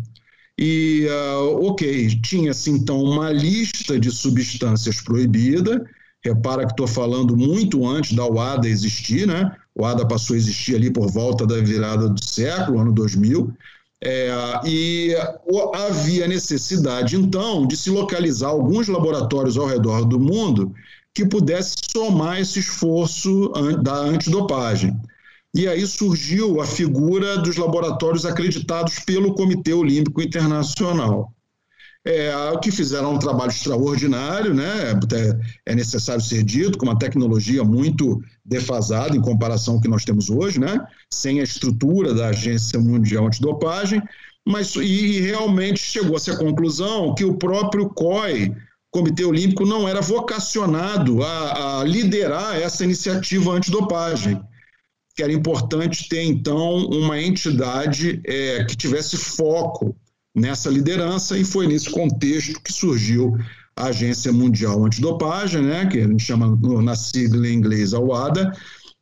E, 0.58 1.06
uh, 1.08 1.68
ok, 1.68 2.20
tinha-se 2.20 2.70
então 2.70 3.00
uma 3.00 3.30
lista 3.30 3.98
de 3.98 4.10
substâncias 4.10 5.00
proibidas. 5.00 5.80
Repara 6.24 6.66
que 6.66 6.72
estou 6.72 6.88
falando 6.88 7.36
muito 7.36 7.86
antes 7.86 8.12
da 8.12 8.26
UADA 8.26 8.66
existir, 8.66 9.24
né? 9.24 9.54
O 9.72 9.84
ADA 9.84 10.04
passou 10.04 10.34
a 10.34 10.38
existir 10.38 10.74
ali 10.74 10.90
por 10.90 11.08
volta 11.08 11.46
da 11.46 11.60
virada 11.60 12.08
do 12.08 12.24
século, 12.24 12.80
ano 12.80 12.92
2000. 12.92 13.52
É, 14.02 14.30
e 14.64 15.14
havia 15.74 16.26
necessidade, 16.26 17.16
então, 17.16 17.66
de 17.66 17.76
se 17.76 17.90
localizar 17.90 18.48
alguns 18.48 18.88
laboratórios 18.88 19.56
ao 19.56 19.66
redor 19.66 20.04
do 20.04 20.18
mundo 20.18 20.74
que 21.16 21.24
pudesse 21.24 21.76
somar 21.90 22.38
esse 22.38 22.58
esforço 22.58 23.50
da 23.82 23.94
antidopagem. 23.94 24.94
E 25.54 25.66
aí 25.66 25.86
surgiu 25.86 26.60
a 26.60 26.66
figura 26.66 27.38
dos 27.38 27.56
laboratórios 27.56 28.26
acreditados 28.26 28.98
pelo 28.98 29.34
Comitê 29.34 29.72
Olímpico 29.72 30.20
Internacional. 30.20 31.32
É, 32.04 32.30
que 32.62 32.70
fizeram 32.70 33.14
um 33.14 33.18
trabalho 33.18 33.50
extraordinário, 33.50 34.54
né? 34.54 34.92
é 35.64 35.74
necessário 35.74 36.22
ser 36.22 36.44
dito, 36.44 36.78
com 36.78 36.84
uma 36.84 36.98
tecnologia 36.98 37.64
muito 37.64 38.22
defasada 38.44 39.16
em 39.16 39.20
comparação 39.20 39.74
ao 39.74 39.80
que 39.80 39.88
nós 39.88 40.04
temos 40.04 40.28
hoje, 40.28 40.60
né? 40.60 40.86
sem 41.10 41.40
a 41.40 41.44
estrutura 41.44 42.12
da 42.14 42.28
Agência 42.28 42.78
Mundial 42.78 43.26
Antidopagem, 43.26 44.02
mas 44.46 44.76
e 44.76 45.20
realmente 45.22 45.80
chegou-se 45.80 46.30
à 46.30 46.36
conclusão 46.36 47.14
que 47.14 47.24
o 47.24 47.38
próprio 47.38 47.88
COI 47.88 48.54
Comitê 48.96 49.26
Olímpico 49.26 49.66
não 49.66 49.86
era 49.86 50.00
vocacionado 50.00 51.22
a, 51.22 51.80
a 51.80 51.84
liderar 51.84 52.56
essa 52.56 52.82
iniciativa 52.82 53.52
antidopagem, 53.52 54.40
que 55.14 55.22
era 55.22 55.30
importante 55.30 56.08
ter, 56.08 56.22
então, 56.22 56.86
uma 56.86 57.20
entidade 57.20 58.22
é, 58.26 58.64
que 58.64 58.74
tivesse 58.74 59.18
foco 59.18 59.94
nessa 60.34 60.70
liderança, 60.70 61.36
e 61.36 61.44
foi 61.44 61.66
nesse 61.66 61.90
contexto 61.90 62.58
que 62.62 62.72
surgiu 62.72 63.36
a 63.76 63.88
Agência 63.88 64.32
Mundial 64.32 64.82
Antidopagem, 64.82 65.60
né, 65.60 65.84
que 65.84 66.00
a 66.00 66.08
gente 66.08 66.22
chama 66.24 66.58
na 66.82 66.96
sigla 66.96 67.46
em 67.46 67.52
inglês 67.52 67.92
a 67.92 68.00
UADA, 68.00 68.50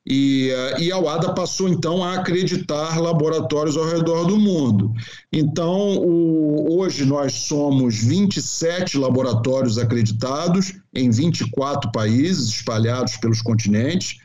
e, 0.06 0.50
eh, 0.50 0.82
e 0.82 0.92
a 0.92 0.98
UADA 0.98 1.32
passou 1.32 1.68
então 1.68 2.04
a 2.04 2.14
acreditar 2.14 3.00
laboratórios 3.00 3.76
ao 3.76 3.86
redor 3.86 4.26
do 4.26 4.38
mundo. 4.38 4.92
Então, 5.32 5.96
o, 5.96 6.78
hoje 6.78 7.04
nós 7.04 7.32
somos 7.32 8.02
27 8.02 8.98
laboratórios 8.98 9.78
acreditados 9.78 10.74
em 10.94 11.10
24 11.10 11.90
países 11.90 12.48
espalhados 12.48 13.16
pelos 13.16 13.40
continentes 13.40 14.18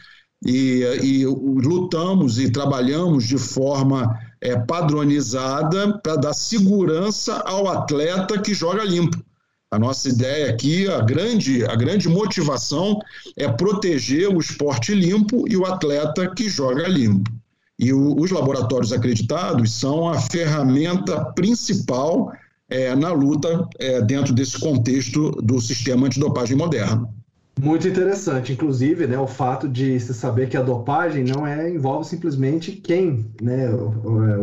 e, 0.45 0.83
e 1.01 1.25
lutamos 1.25 2.39
e 2.39 2.51
trabalhamos 2.51 3.25
de 3.25 3.37
forma 3.37 4.19
é, 4.41 4.57
padronizada 4.57 5.97
para 5.99 6.15
dar 6.15 6.33
segurança 6.33 7.35
ao 7.45 7.67
atleta 7.67 8.39
que 8.39 8.53
joga 8.53 8.83
limpo. 8.83 9.17
A 9.71 9.77
nossa 9.77 10.09
ideia 10.09 10.49
aqui, 10.49 10.87
a 10.87 10.99
grande, 10.99 11.63
a 11.63 11.75
grande 11.75 12.09
motivação 12.09 12.99
é 13.37 13.47
proteger 13.47 14.27
o 14.27 14.39
esporte 14.39 14.95
limpo 14.95 15.45
e 15.47 15.55
o 15.55 15.63
atleta 15.63 16.27
que 16.33 16.49
joga 16.49 16.87
limpo. 16.87 17.31
E 17.77 17.93
o, 17.93 18.19
os 18.19 18.31
laboratórios 18.31 18.91
acreditados 18.91 19.71
são 19.73 20.09
a 20.09 20.19
ferramenta 20.19 21.23
principal 21.35 22.33
é, 22.67 22.95
na 22.95 23.11
luta 23.11 23.69
é, 23.77 24.01
dentro 24.01 24.33
desse 24.33 24.59
contexto 24.59 25.29
do 25.33 25.61
sistema 25.61 26.07
antidopagem 26.07 26.57
moderno. 26.57 27.13
Muito 27.61 27.87
interessante, 27.87 28.53
inclusive, 28.53 29.05
né, 29.05 29.19
o 29.19 29.27
fato 29.27 29.67
de 29.67 29.99
se 29.99 30.13
saber 30.13 30.49
que 30.49 30.57
a 30.57 30.61
dopagem 30.63 31.25
não 31.25 31.45
é 31.45 31.69
envolve 31.69 32.07
simplesmente 32.07 32.71
quem 32.71 33.25
né, 33.39 33.69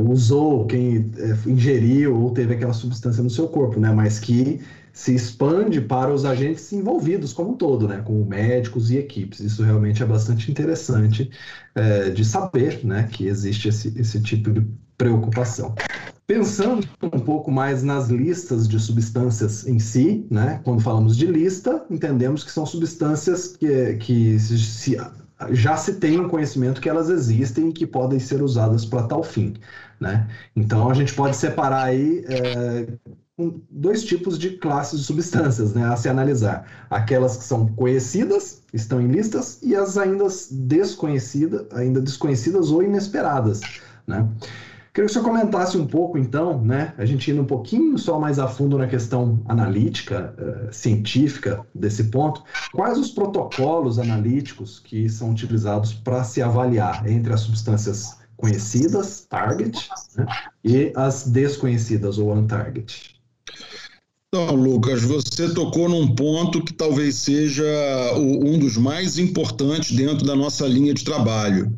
usou, 0.06 0.66
quem 0.66 1.11
é, 1.18 1.50
ingeriu 1.50 2.14
ou 2.14 2.30
teve 2.30 2.54
aquela 2.54 2.75
substância 2.75 3.23
no 3.23 3.30
seu 3.30 3.49
corpo, 3.49 3.80
né, 3.80 3.90
mas 3.90 4.21
que 4.21 4.61
se 4.96 5.14
expande 5.14 5.78
para 5.78 6.10
os 6.10 6.24
agentes 6.24 6.72
envolvidos 6.72 7.34
como 7.34 7.50
um 7.50 7.54
todo, 7.54 7.86
né, 7.86 8.00
como 8.02 8.24
médicos 8.24 8.90
e 8.90 8.96
equipes. 8.96 9.40
Isso 9.40 9.62
realmente 9.62 10.02
é 10.02 10.06
bastante 10.06 10.50
interessante 10.50 11.30
é, 11.74 12.08
de 12.08 12.24
saber, 12.24 12.82
né, 12.82 13.06
que 13.12 13.26
existe 13.26 13.68
esse, 13.68 13.92
esse 14.00 14.22
tipo 14.22 14.50
de 14.50 14.66
preocupação. 14.96 15.74
Pensando 16.26 16.88
um 17.02 17.20
pouco 17.20 17.50
mais 17.50 17.82
nas 17.82 18.08
listas 18.08 18.66
de 18.66 18.80
substâncias 18.80 19.66
em 19.66 19.78
si, 19.78 20.26
né, 20.30 20.62
quando 20.64 20.80
falamos 20.80 21.14
de 21.14 21.26
lista, 21.26 21.84
entendemos 21.90 22.42
que 22.42 22.50
são 22.50 22.64
substâncias 22.64 23.48
que, 23.48 23.96
que 23.96 24.38
se, 24.38 24.58
se, 24.58 24.96
já 25.50 25.76
se 25.76 25.96
tem 25.96 26.18
um 26.18 26.26
conhecimento 26.26 26.80
que 26.80 26.88
elas 26.88 27.10
existem 27.10 27.68
e 27.68 27.72
que 27.74 27.86
podem 27.86 28.18
ser 28.18 28.42
usadas 28.42 28.86
para 28.86 29.02
tal 29.02 29.22
fim. 29.22 29.56
Né? 30.00 30.26
Então 30.56 30.90
a 30.90 30.94
gente 30.94 31.12
pode 31.12 31.36
separar 31.36 31.84
aí 31.84 32.24
é, 32.26 32.86
dois 33.70 34.02
tipos 34.02 34.38
de 34.38 34.56
classes 34.56 35.00
de 35.00 35.06
substâncias 35.06 35.74
né, 35.74 35.84
a 35.84 35.96
se 35.96 36.08
analisar. 36.08 36.66
Aquelas 36.88 37.36
que 37.36 37.44
são 37.44 37.66
conhecidas, 37.68 38.62
estão 38.72 39.00
em 39.00 39.08
listas, 39.08 39.60
e 39.62 39.76
as 39.76 39.98
ainda 39.98 40.26
desconhecidas, 40.50 41.66
ainda 41.72 42.00
desconhecidas 42.00 42.70
ou 42.70 42.82
inesperadas. 42.82 43.60
Né? 44.06 44.26
Queria 44.94 45.08
que 45.08 45.12
você 45.12 45.20
comentasse 45.20 45.76
um 45.76 45.86
pouco, 45.86 46.16
então, 46.16 46.58
né? 46.64 46.94
A 46.96 47.04
gente 47.04 47.30
indo 47.30 47.42
um 47.42 47.46
pouquinho 47.46 47.98
só 47.98 48.18
mais 48.18 48.38
a 48.38 48.48
fundo 48.48 48.78
na 48.78 48.86
questão 48.86 49.42
analítica, 49.46 50.34
uh, 50.38 50.72
científica 50.72 51.66
desse 51.74 52.04
ponto. 52.04 52.42
Quais 52.72 52.96
os 52.96 53.10
protocolos 53.10 53.98
analíticos 53.98 54.78
que 54.78 55.06
são 55.10 55.32
utilizados 55.32 55.92
para 55.92 56.24
se 56.24 56.40
avaliar 56.40 57.06
entre 57.06 57.30
as 57.30 57.40
substâncias 57.40 58.16
conhecidas, 58.38 59.26
target, 59.28 59.86
né, 60.16 60.24
e 60.64 60.90
as 60.96 61.26
desconhecidas, 61.26 62.16
ou 62.16 62.32
untarget? 62.32 63.15
Então, 64.38 64.54
Lucas, 64.54 65.02
você 65.02 65.48
tocou 65.54 65.88
num 65.88 66.14
ponto 66.14 66.62
que 66.62 66.74
talvez 66.74 67.14
seja 67.14 67.64
o, 68.18 68.50
um 68.50 68.58
dos 68.58 68.76
mais 68.76 69.18
importantes 69.18 69.96
dentro 69.96 70.26
da 70.26 70.36
nossa 70.36 70.66
linha 70.66 70.92
de 70.92 71.02
trabalho 71.02 71.74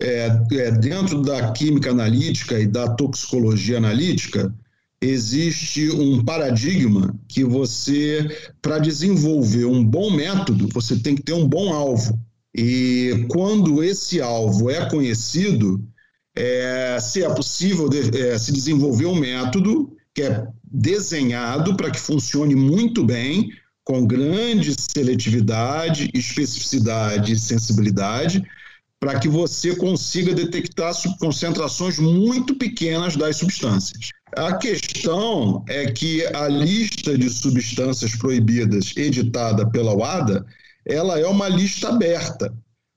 é, 0.00 0.30
é, 0.52 0.70
dentro 0.70 1.20
da 1.22 1.50
química 1.50 1.90
analítica 1.90 2.56
e 2.60 2.68
da 2.68 2.88
toxicologia 2.94 3.78
analítica, 3.78 4.54
existe 5.02 5.90
um 5.90 6.24
paradigma 6.24 7.18
que 7.26 7.42
você, 7.42 8.28
para 8.62 8.78
desenvolver 8.78 9.64
um 9.64 9.84
bom 9.84 10.08
método, 10.08 10.68
você 10.72 10.96
tem 11.00 11.16
que 11.16 11.22
ter 11.22 11.32
um 11.32 11.48
bom 11.48 11.72
alvo. 11.72 12.16
E 12.54 13.26
quando 13.28 13.82
esse 13.82 14.20
alvo 14.20 14.70
é 14.70 14.88
conhecido, 14.88 15.84
é, 16.36 16.96
se 17.00 17.24
é 17.24 17.28
possível 17.34 17.88
de, 17.88 18.16
é, 18.16 18.38
se 18.38 18.52
desenvolver 18.52 19.06
um 19.06 19.16
método 19.16 19.92
que 20.14 20.22
é 20.22 20.46
desenhado 20.70 21.76
para 21.76 21.90
que 21.90 22.00
funcione 22.00 22.54
muito 22.54 23.04
bem, 23.04 23.50
com 23.84 24.06
grande 24.06 24.74
seletividade, 24.78 26.10
especificidade 26.12 27.32
e 27.32 27.38
sensibilidade, 27.38 28.44
para 29.00 29.18
que 29.18 29.28
você 29.28 29.76
consiga 29.76 30.34
detectar 30.34 30.92
concentrações 31.18 31.98
muito 31.98 32.54
pequenas 32.56 33.16
das 33.16 33.36
substâncias. 33.36 34.10
A 34.36 34.54
questão 34.56 35.64
é 35.68 35.90
que 35.90 36.26
a 36.34 36.48
lista 36.48 37.16
de 37.16 37.30
substâncias 37.30 38.14
proibidas 38.16 38.92
editada 38.96 39.68
pela 39.70 39.94
UADA, 39.94 40.44
ela 40.84 41.18
é 41.18 41.26
uma 41.26 41.48
lista 41.48 41.88
aberta, 41.88 42.52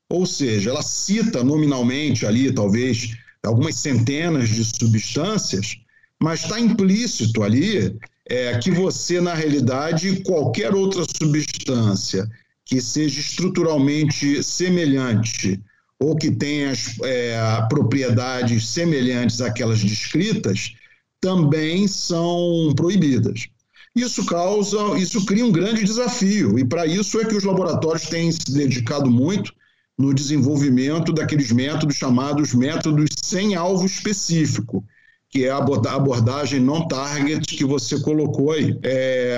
ou 0.10 0.26
seja, 0.26 0.72
ela 0.72 0.82
cita 0.82 1.44
nominalmente 1.44 2.26
ali, 2.26 2.52
talvez, 2.52 3.16
algumas 3.44 3.76
centenas 3.76 4.50
de 4.50 4.66
substâncias, 4.66 5.78
mas 6.22 6.44
está 6.44 6.60
implícito 6.60 7.42
ali 7.42 7.98
é, 8.30 8.58
que 8.60 8.70
você, 8.70 9.20
na 9.20 9.34
realidade, 9.34 10.22
qualquer 10.22 10.74
outra 10.74 11.04
substância 11.04 12.30
que 12.64 12.80
seja 12.80 13.20
estruturalmente 13.20 14.44
semelhante 14.44 15.60
ou 16.00 16.16
que 16.16 16.32
tenha 16.32 16.74
é, 17.04 17.66
propriedades 17.68 18.68
semelhantes 18.70 19.42
àquelas 19.42 19.84
descritas, 19.84 20.74
também 21.20 21.88
são 21.88 22.74
proibidas. 22.76 23.48
Isso 23.96 24.26
causa, 24.26 24.98
isso 24.98 25.26
cria 25.26 25.46
um 25.46 25.52
grande 25.52 25.84
desafio, 25.84 26.58
e 26.58 26.66
para 26.66 26.86
isso 26.86 27.20
é 27.20 27.26
que 27.26 27.36
os 27.36 27.44
laboratórios 27.44 28.08
têm 28.08 28.32
se 28.32 28.52
dedicado 28.52 29.12
muito 29.12 29.54
no 29.98 30.14
desenvolvimento 30.14 31.12
daqueles 31.12 31.52
métodos 31.52 31.98
chamados 31.98 32.54
métodos 32.54 33.10
sem 33.22 33.54
alvo 33.54 33.86
específico, 33.86 34.84
que 35.32 35.46
é 35.46 35.50
a 35.50 35.58
abordagem 35.58 36.60
non-target 36.60 37.56
que 37.56 37.64
você 37.64 38.00
colocou 38.02 38.52
aí. 38.52 38.78
É, 38.84 39.38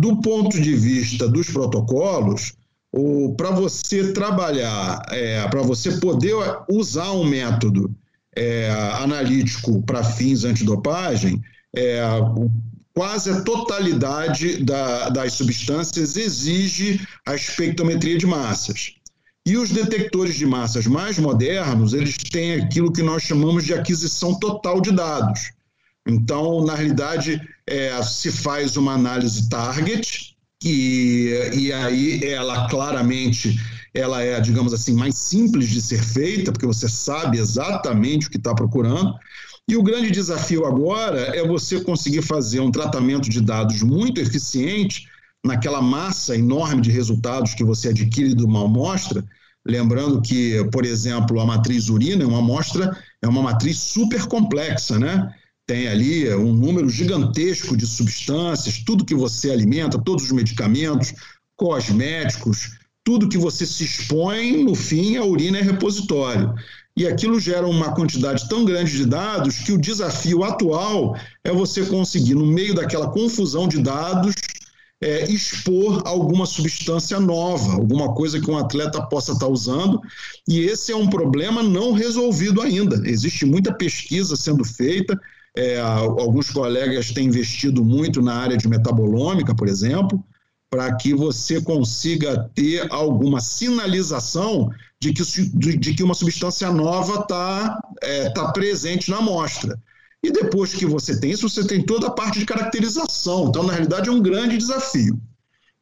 do 0.00 0.16
ponto 0.22 0.58
de 0.58 0.74
vista 0.74 1.28
dos 1.28 1.50
protocolos, 1.50 2.54
para 3.36 3.50
você 3.50 4.12
trabalhar, 4.12 5.02
é, 5.10 5.46
para 5.48 5.62
você 5.62 5.92
poder 5.98 6.34
usar 6.68 7.12
um 7.12 7.24
método 7.24 7.94
é, 8.34 8.70
analítico 8.98 9.82
para 9.82 10.02
fins 10.02 10.44
antidopagem, 10.44 11.40
é, 11.76 12.00
quase 12.94 13.30
a 13.30 13.42
totalidade 13.42 14.64
da, 14.64 15.10
das 15.10 15.34
substâncias 15.34 16.16
exige 16.16 17.06
a 17.26 17.34
espectrometria 17.34 18.16
de 18.16 18.26
massas. 18.26 18.94
E 19.50 19.56
os 19.56 19.70
detectores 19.70 20.36
de 20.36 20.46
massas 20.46 20.86
mais 20.86 21.18
modernos, 21.18 21.92
eles 21.92 22.16
têm 22.16 22.54
aquilo 22.54 22.92
que 22.92 23.02
nós 23.02 23.24
chamamos 23.24 23.64
de 23.64 23.74
aquisição 23.74 24.38
total 24.38 24.80
de 24.80 24.92
dados. 24.92 25.50
Então, 26.06 26.64
na 26.64 26.76
realidade, 26.76 27.40
é, 27.66 28.00
se 28.00 28.30
faz 28.30 28.76
uma 28.76 28.92
análise 28.92 29.48
target, 29.48 30.36
e, 30.62 31.50
e 31.52 31.72
aí 31.72 32.22
ela 32.22 32.68
claramente 32.68 33.58
ela 33.92 34.22
é, 34.22 34.40
digamos 34.40 34.72
assim, 34.72 34.94
mais 34.94 35.16
simples 35.16 35.68
de 35.68 35.82
ser 35.82 36.00
feita, 36.00 36.52
porque 36.52 36.64
você 36.64 36.88
sabe 36.88 37.38
exatamente 37.38 38.28
o 38.28 38.30
que 38.30 38.36
está 38.36 38.54
procurando. 38.54 39.16
E 39.66 39.76
o 39.76 39.82
grande 39.82 40.12
desafio 40.12 40.64
agora 40.64 41.36
é 41.36 41.44
você 41.44 41.80
conseguir 41.80 42.22
fazer 42.22 42.60
um 42.60 42.70
tratamento 42.70 43.28
de 43.28 43.40
dados 43.40 43.82
muito 43.82 44.20
eficiente 44.20 45.08
naquela 45.44 45.82
massa 45.82 46.36
enorme 46.36 46.80
de 46.80 46.92
resultados 46.92 47.52
que 47.52 47.64
você 47.64 47.88
adquire 47.88 48.32
de 48.32 48.44
uma 48.44 48.64
amostra. 48.64 49.24
Lembrando 49.66 50.22
que, 50.22 50.64
por 50.72 50.84
exemplo, 50.84 51.40
a 51.40 51.46
matriz 51.46 51.88
urina 51.88 52.24
é 52.24 52.26
uma 52.26 52.38
amostra, 52.38 52.96
é 53.22 53.28
uma 53.28 53.42
matriz 53.42 53.78
super 53.78 54.26
complexa, 54.26 54.98
né? 54.98 55.34
tem 55.70 55.86
ali 55.86 56.28
um 56.34 56.52
número 56.52 56.88
gigantesco 56.88 57.76
de 57.76 57.86
substâncias, 57.86 58.82
tudo 58.84 59.04
que 59.04 59.14
você 59.14 59.52
alimenta, 59.52 60.02
todos 60.02 60.24
os 60.24 60.32
medicamentos, 60.32 61.14
cosméticos, 61.56 62.72
tudo 63.04 63.28
que 63.28 63.38
você 63.38 63.64
se 63.64 63.84
expõe, 63.84 64.64
no 64.64 64.74
fim, 64.74 65.16
a 65.16 65.24
urina 65.24 65.58
é 65.58 65.62
repositório. 65.62 66.52
E 66.96 67.06
aquilo 67.06 67.38
gera 67.38 67.68
uma 67.68 67.94
quantidade 67.94 68.48
tão 68.48 68.64
grande 68.64 68.96
de 68.96 69.06
dados 69.06 69.58
que 69.58 69.70
o 69.70 69.80
desafio 69.80 70.42
atual 70.42 71.16
é 71.44 71.52
você 71.52 71.86
conseguir, 71.86 72.34
no 72.34 72.46
meio 72.46 72.74
daquela 72.74 73.08
confusão 73.08 73.68
de 73.68 73.78
dados, 73.80 74.34
é, 75.02 75.24
expor 75.30 76.02
alguma 76.04 76.44
substância 76.44 77.18
nova, 77.18 77.72
alguma 77.72 78.12
coisa 78.14 78.40
que 78.40 78.50
um 78.50 78.58
atleta 78.58 79.00
possa 79.02 79.32
estar 79.32 79.48
usando. 79.48 80.00
E 80.46 80.60
esse 80.60 80.92
é 80.92 80.96
um 80.96 81.08
problema 81.08 81.62
não 81.62 81.92
resolvido 81.92 82.60
ainda. 82.60 83.08
Existe 83.08 83.46
muita 83.46 83.72
pesquisa 83.72 84.36
sendo 84.36 84.64
feita, 84.64 85.18
é, 85.56 85.80
alguns 85.80 86.50
colegas 86.50 87.10
têm 87.10 87.26
investido 87.26 87.84
muito 87.84 88.22
na 88.22 88.34
área 88.34 88.56
de 88.56 88.68
metabolômica, 88.68 89.54
por 89.54 89.68
exemplo, 89.68 90.22
para 90.70 90.94
que 90.94 91.12
você 91.12 91.60
consiga 91.60 92.48
ter 92.54 92.86
alguma 92.92 93.40
sinalização 93.40 94.70
de 95.00 95.12
que, 95.12 95.22
de, 95.54 95.76
de 95.76 95.94
que 95.94 96.02
uma 96.02 96.14
substância 96.14 96.70
nova 96.70 97.22
está 97.22 97.80
é, 98.02 98.30
tá 98.30 98.52
presente 98.52 99.10
na 99.10 99.16
amostra. 99.16 99.76
E 100.22 100.30
depois 100.30 100.74
que 100.74 100.84
você 100.84 101.18
tem 101.18 101.30
isso, 101.30 101.48
você 101.48 101.66
tem 101.66 101.82
toda 101.82 102.08
a 102.08 102.10
parte 102.10 102.38
de 102.38 102.44
caracterização. 102.44 103.48
Então, 103.48 103.62
na 103.62 103.72
realidade, 103.72 104.08
é 104.08 104.12
um 104.12 104.22
grande 104.22 104.58
desafio. 104.58 105.20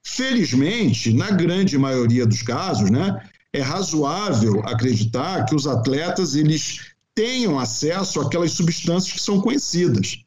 Felizmente, 0.02 1.12
na 1.12 1.30
grande 1.30 1.76
maioria 1.76 2.24
dos 2.24 2.42
casos, 2.42 2.90
né, 2.90 3.20
é 3.52 3.60
razoável 3.60 4.60
acreditar 4.60 5.44
que 5.44 5.54
os 5.54 5.66
atletas 5.66 6.34
eles 6.34 6.92
tenham 7.14 7.58
acesso 7.58 8.20
àquelas 8.20 8.52
substâncias 8.52 9.12
que 9.12 9.20
são 9.20 9.40
conhecidas. 9.40 10.18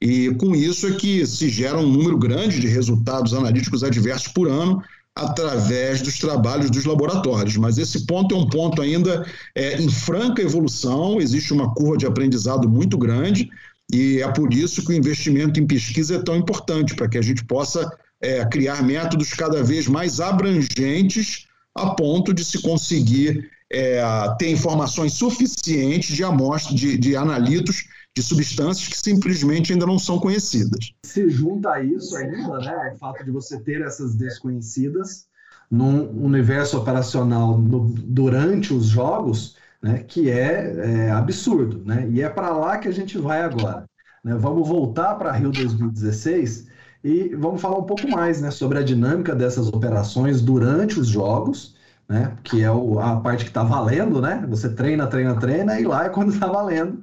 E 0.00 0.30
com 0.34 0.54
isso 0.54 0.86
é 0.86 0.92
que 0.92 1.26
se 1.26 1.48
gera 1.48 1.78
um 1.78 1.90
número 1.90 2.18
grande 2.18 2.60
de 2.60 2.68
resultados 2.68 3.34
analíticos 3.34 3.82
adversos 3.82 4.28
por 4.28 4.48
ano 4.48 4.82
através 5.16 6.02
dos 6.02 6.18
trabalhos 6.18 6.70
dos 6.70 6.84
laboratórios. 6.84 7.56
Mas 7.56 7.78
esse 7.78 8.04
ponto 8.04 8.34
é 8.34 8.38
um 8.38 8.46
ponto 8.46 8.82
ainda 8.82 9.26
é, 9.54 9.80
em 9.80 9.88
franca 9.88 10.42
evolução, 10.42 11.18
existe 11.18 11.54
uma 11.54 11.72
curva 11.74 11.96
de 11.96 12.06
aprendizado 12.06 12.68
muito 12.68 12.98
grande 12.98 13.48
e 13.90 14.20
é 14.20 14.30
por 14.30 14.52
isso 14.52 14.84
que 14.84 14.92
o 14.92 14.96
investimento 14.96 15.58
em 15.58 15.66
pesquisa 15.66 16.16
é 16.16 16.22
tão 16.22 16.36
importante, 16.36 16.94
para 16.94 17.08
que 17.08 17.16
a 17.16 17.22
gente 17.22 17.44
possa 17.44 17.90
é, 18.20 18.44
criar 18.44 18.82
métodos 18.82 19.32
cada 19.32 19.62
vez 19.62 19.86
mais 19.86 20.20
abrangentes 20.20 21.46
a 21.74 21.90
ponto 21.90 22.34
de 22.34 22.44
se 22.44 22.60
conseguir 22.60 23.48
é, 23.72 24.02
ter 24.38 24.50
informações 24.50 25.14
suficientes 25.14 26.14
de 26.14 26.24
amostra, 26.24 26.74
de, 26.74 26.98
de 26.98 27.16
analitos 27.16 27.84
de 28.16 28.22
substâncias 28.22 28.88
que 28.88 28.98
simplesmente 28.98 29.74
ainda 29.74 29.84
não 29.84 29.98
são 29.98 30.18
conhecidas. 30.18 30.94
Se 31.04 31.28
junta 31.28 31.72
a 31.72 31.82
isso 31.82 32.16
ainda, 32.16 32.58
né, 32.58 32.92
o 32.94 32.98
fato 32.98 33.22
de 33.22 33.30
você 33.30 33.60
ter 33.60 33.82
essas 33.82 34.14
desconhecidas 34.14 35.26
num 35.70 36.24
universo 36.24 36.78
operacional 36.78 37.58
no, 37.58 37.80
durante 37.80 38.72
os 38.72 38.86
jogos, 38.86 39.56
né, 39.82 39.98
que 39.98 40.30
é, 40.30 41.06
é 41.06 41.10
absurdo, 41.10 41.82
né, 41.84 42.08
e 42.10 42.22
é 42.22 42.28
para 42.28 42.50
lá 42.56 42.78
que 42.78 42.88
a 42.88 42.92
gente 42.92 43.18
vai 43.18 43.42
agora. 43.42 43.84
Né? 44.24 44.34
Vamos 44.34 44.66
voltar 44.66 45.14
para 45.16 45.32
Rio 45.32 45.50
2016 45.50 46.68
e 47.04 47.34
vamos 47.36 47.60
falar 47.60 47.78
um 47.78 47.84
pouco 47.84 48.08
mais, 48.08 48.40
né, 48.40 48.50
sobre 48.50 48.78
a 48.78 48.82
dinâmica 48.82 49.34
dessas 49.34 49.68
operações 49.68 50.40
durante 50.40 50.98
os 50.98 51.08
jogos 51.08 51.76
né? 52.08 52.36
Que 52.44 52.62
é 52.62 52.70
o, 52.70 53.00
a 53.00 53.20
parte 53.20 53.42
que 53.42 53.50
está 53.50 53.64
valendo, 53.64 54.20
né? 54.20 54.44
Você 54.48 54.68
treina, 54.68 55.08
treina, 55.08 55.34
treina, 55.34 55.80
e 55.80 55.84
lá 55.84 56.04
é 56.04 56.08
quando 56.08 56.32
está 56.32 56.46
valendo 56.46 57.02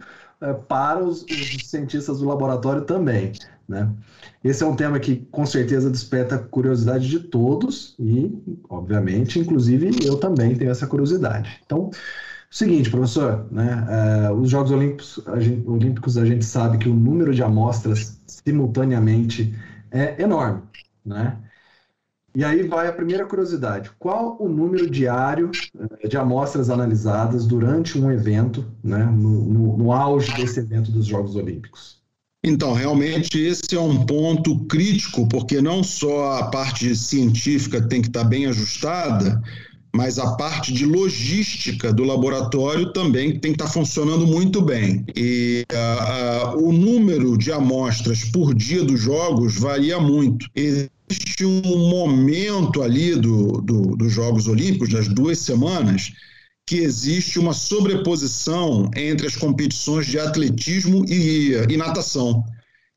para 0.67 1.03
os, 1.03 1.23
os, 1.23 1.69
cientistas 1.69 2.19
do 2.19 2.27
laboratório 2.27 2.83
também, 2.83 3.31
né? 3.67 3.89
Esse 4.43 4.63
é 4.63 4.65
um 4.65 4.75
tema 4.75 4.99
que 4.99 5.25
com 5.31 5.45
certeza 5.45 5.89
desperta 5.89 6.35
a 6.35 6.39
curiosidade 6.39 7.07
de 7.07 7.19
todos 7.19 7.95
e, 7.97 8.31
obviamente, 8.69 9.39
inclusive 9.39 10.05
eu 10.05 10.17
também 10.17 10.55
tenho 10.55 10.71
essa 10.71 10.85
curiosidade. 10.85 11.61
Então, 11.65 11.89
Seguinte, 12.53 12.87
professor, 12.91 13.47
né, 13.49 14.29
uh, 14.29 14.33
os 14.35 14.51
Jogos 14.51 14.69
Olímpicos 14.69 15.19
a, 15.25 15.39
gente, 15.39 15.67
Olímpicos, 15.67 16.19
a 16.19 16.23
gente 16.23 16.45
sabe 16.45 16.77
que 16.77 16.87
o 16.87 16.93
número 16.93 17.33
de 17.33 17.41
amostras 17.41 18.21
simultaneamente 18.27 19.57
é 19.89 20.21
enorme, 20.21 20.61
né? 21.03 21.35
E 22.35 22.43
aí 22.43 22.63
vai 22.63 22.87
a 22.87 22.93
primeira 22.93 23.25
curiosidade: 23.25 23.91
qual 23.99 24.37
o 24.39 24.49
número 24.49 24.89
diário 24.89 25.51
uh, 25.75 26.07
de 26.07 26.17
amostras 26.17 26.69
analisadas 26.69 27.45
durante 27.45 27.97
um 27.97 28.11
evento, 28.11 28.65
né, 28.83 29.05
no, 29.05 29.45
no, 29.45 29.77
no 29.77 29.91
auge 29.91 30.33
desse 30.35 30.59
evento 30.59 30.91
dos 30.91 31.05
Jogos 31.05 31.35
Olímpicos? 31.35 32.01
Então, 32.45 32.73
realmente 32.73 33.39
esse 33.39 33.73
é 33.73 33.79
um 33.79 34.05
ponto 34.05 34.65
crítico, 34.65 35.25
porque 35.29 35.61
não 35.61 35.81
só 35.81 36.39
a 36.39 36.47
parte 36.47 36.93
científica 36.93 37.81
tem 37.81 38.01
que 38.01 38.09
estar 38.09 38.25
bem 38.25 38.47
ajustada, 38.47 39.41
mas 39.95 40.17
a 40.17 40.35
parte 40.35 40.73
de 40.73 40.85
logística 40.85 41.93
do 41.93 42.03
laboratório 42.03 42.91
também 42.91 43.39
tem 43.39 43.51
que 43.51 43.61
estar 43.61 43.71
funcionando 43.71 44.25
muito 44.25 44.59
bem. 44.59 45.05
E 45.15 45.63
uh, 45.71 46.57
uh, 46.57 46.67
o 46.67 46.73
número 46.73 47.37
de 47.37 47.51
amostras 47.51 48.23
por 48.25 48.55
dia 48.55 48.83
dos 48.83 48.99
jogos 48.99 49.59
varia 49.59 49.99
muito. 49.99 50.47
Existe 50.55 51.45
um 51.45 51.89
momento 51.89 52.81
ali 52.81 53.15
do, 53.15 53.61
do, 53.61 53.95
dos 53.95 54.11
Jogos 54.11 54.47
Olímpicos, 54.47 54.89
das 54.89 55.07
duas 55.07 55.37
semanas, 55.37 56.11
que 56.65 56.77
existe 56.77 57.37
uma 57.37 57.53
sobreposição 57.53 58.89
entre 58.95 59.27
as 59.27 59.35
competições 59.35 60.07
de 60.07 60.17
atletismo 60.17 61.05
e, 61.07 61.51
e 61.69 61.77
natação. 61.77 62.43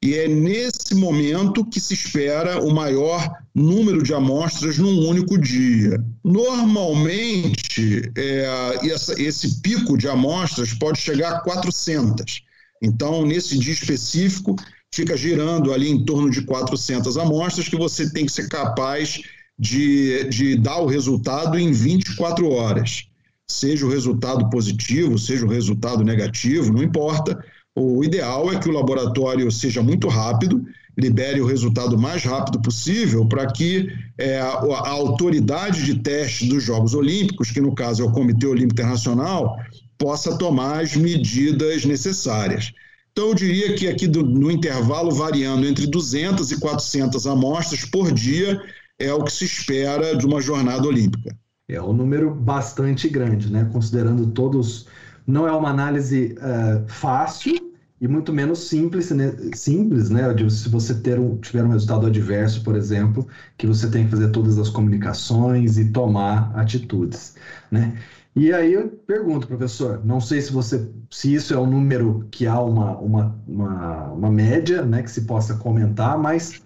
E 0.02 0.14
é 0.14 0.28
nesse 0.28 0.94
momento 0.94 1.64
que 1.64 1.80
se 1.80 1.92
espera 1.92 2.62
o 2.62 2.72
maior 2.72 3.28
número 3.56 4.02
de 4.02 4.12
amostras 4.12 4.76
num 4.76 5.08
único 5.08 5.38
dia. 5.38 5.98
Normalmente, 6.22 8.02
é, 8.14 8.78
essa, 8.90 9.20
esse 9.20 9.62
pico 9.62 9.96
de 9.96 10.06
amostras 10.06 10.74
pode 10.74 11.00
chegar 11.00 11.32
a 11.32 11.40
400. 11.40 12.42
Então, 12.82 13.24
nesse 13.24 13.58
dia 13.58 13.72
específico, 13.72 14.54
fica 14.94 15.16
girando 15.16 15.72
ali 15.72 15.88
em 15.88 16.04
torno 16.04 16.28
de 16.30 16.42
400 16.42 17.16
amostras 17.16 17.66
que 17.66 17.76
você 17.76 18.12
tem 18.12 18.26
que 18.26 18.32
ser 18.32 18.46
capaz 18.48 19.22
de, 19.58 20.24
de 20.24 20.56
dar 20.56 20.80
o 20.80 20.86
resultado 20.86 21.58
em 21.58 21.72
24 21.72 22.50
horas. 22.50 23.06
Seja 23.48 23.86
o 23.86 23.90
resultado 23.90 24.50
positivo, 24.50 25.18
seja 25.18 25.46
o 25.46 25.50
resultado 25.50 26.04
negativo, 26.04 26.72
não 26.74 26.82
importa 26.82 27.42
o 27.76 28.02
ideal 28.02 28.50
é 28.50 28.58
que 28.58 28.70
o 28.70 28.72
laboratório 28.72 29.52
seja 29.52 29.82
muito 29.82 30.08
rápido, 30.08 30.64
libere 30.96 31.40
o 31.40 31.46
resultado 31.46 31.98
mais 31.98 32.24
rápido 32.24 32.60
possível 32.60 33.26
para 33.26 33.46
que 33.46 33.92
é, 34.16 34.38
a, 34.38 34.48
a, 34.48 34.88
autoridade 34.88 35.84
de 35.84 35.98
teste 35.98 36.46
dos 36.46 36.62
Jogos 36.62 36.94
Olímpicos, 36.94 37.50
que 37.50 37.60
no 37.60 37.74
caso 37.74 38.02
é 38.02 38.06
o 38.06 38.12
Comitê 38.12 38.46
Olímpico 38.46 38.80
Internacional, 38.80 39.58
possa 39.98 40.36
tomar 40.38 40.80
as 40.80 40.96
medidas 40.96 41.84
necessárias. 41.84 42.72
Então, 43.12 43.28
eu 43.28 43.34
diria 43.34 43.74
que 43.74 43.88
aqui 43.88 44.06
do, 44.06 44.22
no 44.22 44.50
intervalo 44.50 45.10
variando 45.10 45.66
entre 45.66 45.86
200 45.86 46.52
e 46.52 46.60
400 46.60 47.26
amostras 47.26 47.84
por 47.84 48.12
dia 48.12 48.60
é 48.98 49.12
o 49.12 49.22
que 49.24 49.32
se 49.32 49.44
espera 49.44 50.16
de 50.16 50.26
uma 50.26 50.40
jornada 50.40 50.86
olímpica. 50.86 51.36
É 51.68 51.80
um 51.80 51.92
número 51.92 52.34
bastante 52.34 53.08
grande, 53.08 53.50
né? 53.50 53.68
Considerando 53.72 54.26
todos. 54.28 54.86
Não 55.26 55.48
é 55.48 55.52
uma 55.52 55.70
análise 55.70 56.36
uh, 56.38 56.86
fácil, 56.86 57.56
e 58.00 58.06
muito 58.06 58.32
menos 58.32 58.68
simples, 58.68 59.10
né? 59.10 59.34
simples, 59.54 60.10
né? 60.10 60.22
Se 60.50 60.68
você 60.68 60.94
ter 60.94 61.18
um, 61.18 61.36
tiver 61.38 61.64
um 61.64 61.70
resultado 61.70 62.06
adverso, 62.06 62.62
por 62.62 62.76
exemplo, 62.76 63.26
que 63.56 63.66
você 63.66 63.88
tem 63.90 64.04
que 64.04 64.10
fazer 64.10 64.30
todas 64.30 64.58
as 64.58 64.68
comunicações 64.68 65.78
e 65.78 65.90
tomar 65.90 66.52
atitudes, 66.58 67.34
né? 67.70 67.96
E 68.34 68.52
aí 68.52 68.74
eu 68.74 68.88
pergunto, 69.06 69.46
professor, 69.48 70.02
não 70.04 70.20
sei 70.20 70.42
se 70.42 70.52
você, 70.52 70.86
se 71.10 71.32
isso 71.34 71.54
é 71.54 71.58
um 71.58 71.66
número 71.66 72.28
que 72.30 72.46
há 72.46 72.60
uma, 72.60 72.98
uma, 72.98 73.34
uma, 73.48 74.02
uma 74.12 74.30
média, 74.30 74.84
né, 74.84 75.02
que 75.02 75.10
se 75.10 75.22
possa 75.22 75.54
comentar, 75.54 76.18
mas 76.18 76.60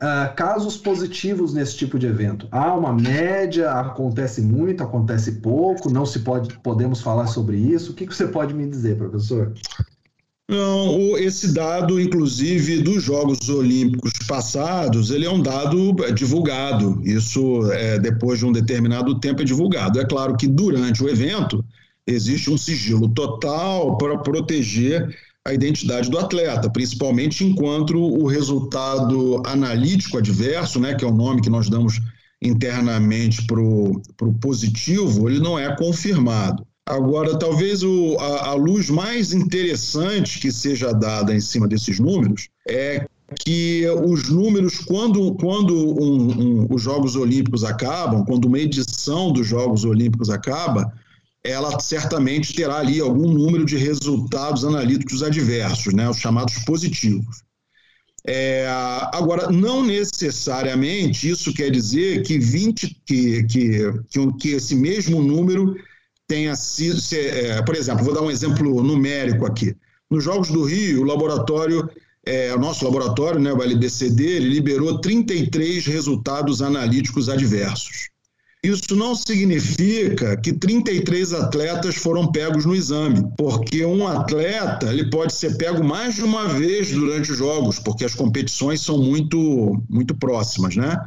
uh, 0.00 0.32
casos 0.36 0.76
positivos 0.76 1.52
nesse 1.52 1.76
tipo 1.76 1.98
de 1.98 2.06
evento, 2.06 2.46
há 2.52 2.72
uma 2.72 2.92
média, 2.92 3.72
acontece 3.72 4.40
muito, 4.40 4.84
acontece 4.84 5.32
pouco, 5.40 5.90
não 5.90 6.06
se 6.06 6.20
pode, 6.20 6.56
podemos 6.58 7.00
falar 7.00 7.26
sobre 7.26 7.56
isso. 7.56 7.90
O 7.90 7.94
que, 7.96 8.06
que 8.06 8.14
você 8.14 8.28
pode 8.28 8.54
me 8.54 8.64
dizer, 8.68 8.96
professor? 8.96 9.52
Não, 10.50 11.18
esse 11.18 11.52
dado, 11.52 12.00
inclusive, 12.00 12.80
dos 12.80 13.02
Jogos 13.02 13.50
Olímpicos 13.50 14.12
passados, 14.26 15.10
ele 15.10 15.26
é 15.26 15.30
um 15.30 15.42
dado 15.42 16.02
é, 16.02 16.10
divulgado. 16.10 17.02
Isso, 17.04 17.70
é, 17.70 17.98
depois 17.98 18.38
de 18.38 18.46
um 18.46 18.52
determinado 18.52 19.20
tempo, 19.20 19.42
é 19.42 19.44
divulgado. 19.44 20.00
É 20.00 20.06
claro 20.06 20.38
que 20.38 20.46
durante 20.46 21.04
o 21.04 21.08
evento 21.08 21.62
existe 22.06 22.48
um 22.50 22.56
sigilo 22.56 23.10
total 23.10 23.98
para 23.98 24.16
proteger 24.16 25.14
a 25.44 25.52
identidade 25.52 26.10
do 26.10 26.18
atleta, 26.18 26.70
principalmente 26.70 27.44
enquanto 27.44 27.98
o 27.98 28.26
resultado 28.26 29.42
analítico 29.46 30.16
adverso, 30.16 30.80
né, 30.80 30.94
que 30.94 31.04
é 31.04 31.08
o 31.08 31.14
nome 31.14 31.42
que 31.42 31.50
nós 31.50 31.68
damos 31.68 32.00
internamente 32.40 33.46
para 33.46 33.60
o 33.60 34.34
positivo, 34.40 35.28
ele 35.28 35.40
não 35.40 35.58
é 35.58 35.74
confirmado. 35.76 36.66
Agora, 36.88 37.38
talvez 37.38 37.82
o, 37.82 38.16
a, 38.18 38.48
a, 38.48 38.54
luz 38.54 38.88
mais 38.88 39.34
interessante 39.34 40.40
que 40.40 40.50
seja 40.50 40.90
dada 40.90 41.34
em 41.34 41.40
cima 41.40 41.68
desses 41.68 42.00
números 42.00 42.48
é 42.66 43.06
que 43.40 43.84
os 44.06 44.30
números, 44.30 44.78
quando, 44.78 45.34
quando 45.34 45.74
um, 45.76 46.62
um, 46.62 46.66
os 46.70 46.80
Jogos 46.80 47.14
Olímpicos 47.14 47.62
acabam, 47.62 48.24
quando 48.24 48.46
uma 48.46 48.58
edição 48.58 49.30
dos 49.30 49.46
Jogos 49.46 49.84
Olímpicos 49.84 50.30
acaba, 50.30 50.90
ela 51.44 51.78
certamente 51.78 52.54
terá 52.54 52.78
ali 52.78 53.00
algum 53.00 53.30
número 53.30 53.66
de 53.66 53.76
resultados 53.76 54.64
analíticos 54.64 55.22
adversos, 55.22 55.92
né, 55.92 56.08
os 56.08 56.16
chamados 56.16 56.54
positivos. 56.60 57.42
É, 58.26 58.66
agora, 59.12 59.50
não 59.50 59.84
necessariamente 59.84 61.28
isso 61.28 61.52
quer 61.52 61.70
dizer 61.70 62.22
que 62.22 62.38
20, 62.38 63.02
que, 63.04 63.42
que, 63.44 63.92
que, 64.10 64.32
que 64.40 64.48
esse 64.52 64.74
mesmo 64.74 65.22
número 65.22 65.76
tenha 66.28 66.54
sido, 66.54 67.00
se, 67.00 67.18
é, 67.18 67.62
por 67.62 67.74
exemplo, 67.74 68.04
vou 68.04 68.14
dar 68.14 68.20
um 68.20 68.30
exemplo 68.30 68.82
numérico 68.82 69.46
aqui. 69.46 69.74
Nos 70.10 70.22
Jogos 70.22 70.48
do 70.50 70.62
Rio, 70.62 71.00
o 71.00 71.04
laboratório, 71.04 71.88
é, 72.24 72.54
o 72.54 72.58
nosso 72.58 72.84
laboratório, 72.84 73.40
né, 73.40 73.52
o 73.52 73.62
LBCD, 73.62 74.24
ele 74.24 74.48
liberou 74.50 75.00
33 75.00 75.86
resultados 75.86 76.60
analíticos 76.60 77.28
adversos. 77.28 78.10
Isso 78.62 78.96
não 78.96 79.14
significa 79.14 80.36
que 80.36 80.52
33 80.52 81.32
atletas 81.32 81.94
foram 81.94 82.30
pegos 82.30 82.64
no 82.64 82.74
exame, 82.74 83.24
porque 83.36 83.84
um 83.84 84.06
atleta 84.06 84.92
ele 84.92 85.08
pode 85.10 85.32
ser 85.32 85.56
pego 85.56 85.82
mais 85.84 86.16
de 86.16 86.24
uma 86.24 86.48
vez 86.48 86.90
durante 86.90 87.30
os 87.30 87.38
jogos, 87.38 87.78
porque 87.78 88.04
as 88.04 88.14
competições 88.14 88.80
são 88.80 88.98
muito, 88.98 89.80
muito 89.88 90.14
próximas, 90.16 90.74
né? 90.74 90.98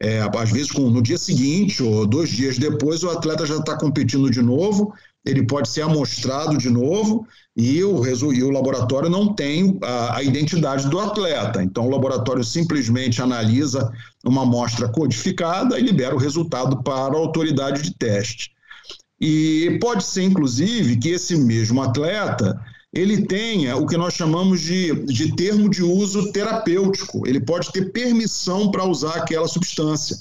É, 0.00 0.20
às 0.20 0.50
vezes, 0.50 0.70
com, 0.70 0.90
no 0.90 1.00
dia 1.00 1.16
seguinte 1.16 1.82
ou 1.82 2.06
dois 2.06 2.28
dias 2.28 2.58
depois, 2.58 3.02
o 3.02 3.10
atleta 3.10 3.46
já 3.46 3.56
está 3.56 3.76
competindo 3.78 4.30
de 4.30 4.42
novo, 4.42 4.92
ele 5.24 5.44
pode 5.44 5.68
ser 5.68 5.82
amostrado 5.82 6.56
de 6.56 6.70
novo 6.70 7.26
e 7.56 7.82
o, 7.82 8.04
e 8.32 8.44
o 8.44 8.50
laboratório 8.50 9.08
não 9.08 9.34
tem 9.34 9.78
a, 9.82 10.18
a, 10.18 10.22
identidade 10.22 10.88
do 10.88 11.00
atleta. 11.00 11.62
Então, 11.62 11.86
o 11.86 11.90
laboratório 11.90 12.44
simplesmente 12.44 13.20
analisa 13.20 13.90
uma 14.24 14.42
amostra 14.42 14.88
codificada 14.88 15.78
e 15.78 15.82
libera 15.82 16.14
o 16.14 16.18
resultado 16.18 16.82
para 16.82 17.16
a 17.16 17.18
autoridade 17.18 17.82
de 17.82 17.94
teste. 17.94 18.52
E 19.20 19.78
pode 19.80 20.04
ser, 20.04 20.24
inclusive, 20.24 20.96
que 20.96 21.08
esse 21.08 21.34
mesmo 21.36 21.82
atleta 21.82 22.60
ele 22.96 23.26
tenha 23.26 23.76
o 23.76 23.86
que 23.86 23.96
nós 23.96 24.14
chamamos 24.14 24.60
de, 24.62 24.94
de 25.04 25.36
termo 25.36 25.68
de 25.68 25.82
uso 25.82 26.32
terapêutico. 26.32 27.26
Ele 27.26 27.38
pode 27.38 27.70
ter 27.70 27.92
permissão 27.92 28.70
para 28.70 28.86
usar 28.86 29.16
aquela 29.16 29.46
substância. 29.46 30.16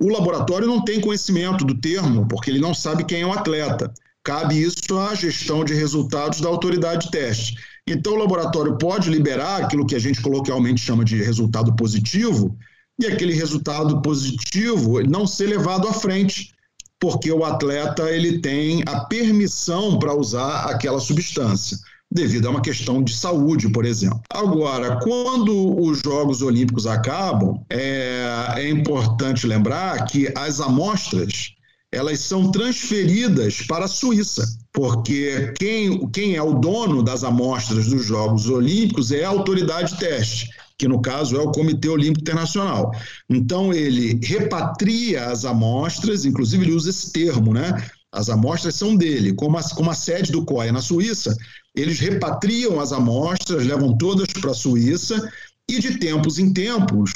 O 0.00 0.08
laboratório 0.08 0.66
não 0.66 0.84
tem 0.84 1.00
conhecimento 1.00 1.64
do 1.64 1.74
termo, 1.74 2.26
porque 2.28 2.50
ele 2.50 2.60
não 2.60 2.72
sabe 2.72 3.04
quem 3.04 3.22
é 3.22 3.26
o 3.26 3.32
atleta. 3.32 3.92
Cabe 4.22 4.62
isso 4.62 4.98
à 4.98 5.14
gestão 5.14 5.64
de 5.64 5.74
resultados 5.74 6.40
da 6.40 6.48
autoridade 6.48 7.06
de 7.06 7.10
teste. 7.10 7.56
Então, 7.86 8.14
o 8.14 8.18
laboratório 8.18 8.78
pode 8.78 9.10
liberar 9.10 9.62
aquilo 9.62 9.86
que 9.86 9.96
a 9.96 9.98
gente 9.98 10.22
coloquialmente 10.22 10.80
chama 10.80 11.04
de 11.04 11.22
resultado 11.22 11.74
positivo, 11.74 12.56
e 12.98 13.06
aquele 13.06 13.34
resultado 13.34 14.00
positivo 14.00 15.02
não 15.02 15.26
ser 15.26 15.48
levado 15.48 15.88
à 15.88 15.92
frente, 15.92 16.54
porque 16.98 17.30
o 17.30 17.44
atleta 17.44 18.08
ele 18.10 18.38
tem 18.38 18.84
a 18.86 19.00
permissão 19.00 19.98
para 19.98 20.14
usar 20.14 20.70
aquela 20.70 21.00
substância 21.00 21.76
devido 22.14 22.46
a 22.46 22.50
uma 22.50 22.62
questão 22.62 23.02
de 23.02 23.12
saúde, 23.12 23.68
por 23.68 23.84
exemplo. 23.84 24.22
Agora, 24.30 25.00
quando 25.00 25.76
os 25.82 25.98
Jogos 25.98 26.40
Olímpicos 26.42 26.86
acabam, 26.86 27.60
é, 27.68 28.24
é 28.56 28.70
importante 28.70 29.46
lembrar 29.46 30.04
que 30.06 30.32
as 30.36 30.60
amostras 30.60 31.54
elas 31.92 32.20
são 32.20 32.50
transferidas 32.50 33.62
para 33.62 33.84
a 33.84 33.88
Suíça, 33.88 34.44
porque 34.72 35.52
quem, 35.56 36.08
quem 36.08 36.34
é 36.34 36.42
o 36.42 36.54
dono 36.54 37.02
das 37.02 37.22
amostras 37.22 37.86
dos 37.86 38.04
Jogos 38.04 38.48
Olímpicos 38.48 39.12
é 39.12 39.24
a 39.24 39.28
autoridade 39.28 39.92
de 39.92 40.00
teste, 40.00 40.50
que 40.76 40.88
no 40.88 41.00
caso 41.00 41.36
é 41.36 41.40
o 41.40 41.52
Comitê 41.52 41.88
Olímpico 41.88 42.20
Internacional. 42.20 42.90
Então 43.30 43.72
ele 43.72 44.18
repatria 44.24 45.26
as 45.26 45.44
amostras, 45.44 46.24
inclusive 46.24 46.64
ele 46.64 46.74
usa 46.74 46.90
esse 46.90 47.12
termo, 47.12 47.54
né? 47.54 47.88
As 48.10 48.28
amostras 48.28 48.74
são 48.74 48.96
dele. 48.96 49.32
Como 49.32 49.56
a, 49.56 49.62
como 49.62 49.90
a 49.90 49.94
sede 49.94 50.32
do 50.32 50.44
COI 50.44 50.68
é 50.68 50.72
na 50.72 50.80
Suíça, 50.80 51.36
eles 51.74 51.98
repatriam 51.98 52.80
as 52.80 52.92
amostras, 52.92 53.66
levam 53.66 53.96
todas 53.96 54.28
para 54.32 54.52
a 54.52 54.54
Suíça 54.54 55.30
e, 55.68 55.78
de 55.78 55.98
tempos 55.98 56.38
em 56.38 56.52
tempos, 56.52 57.12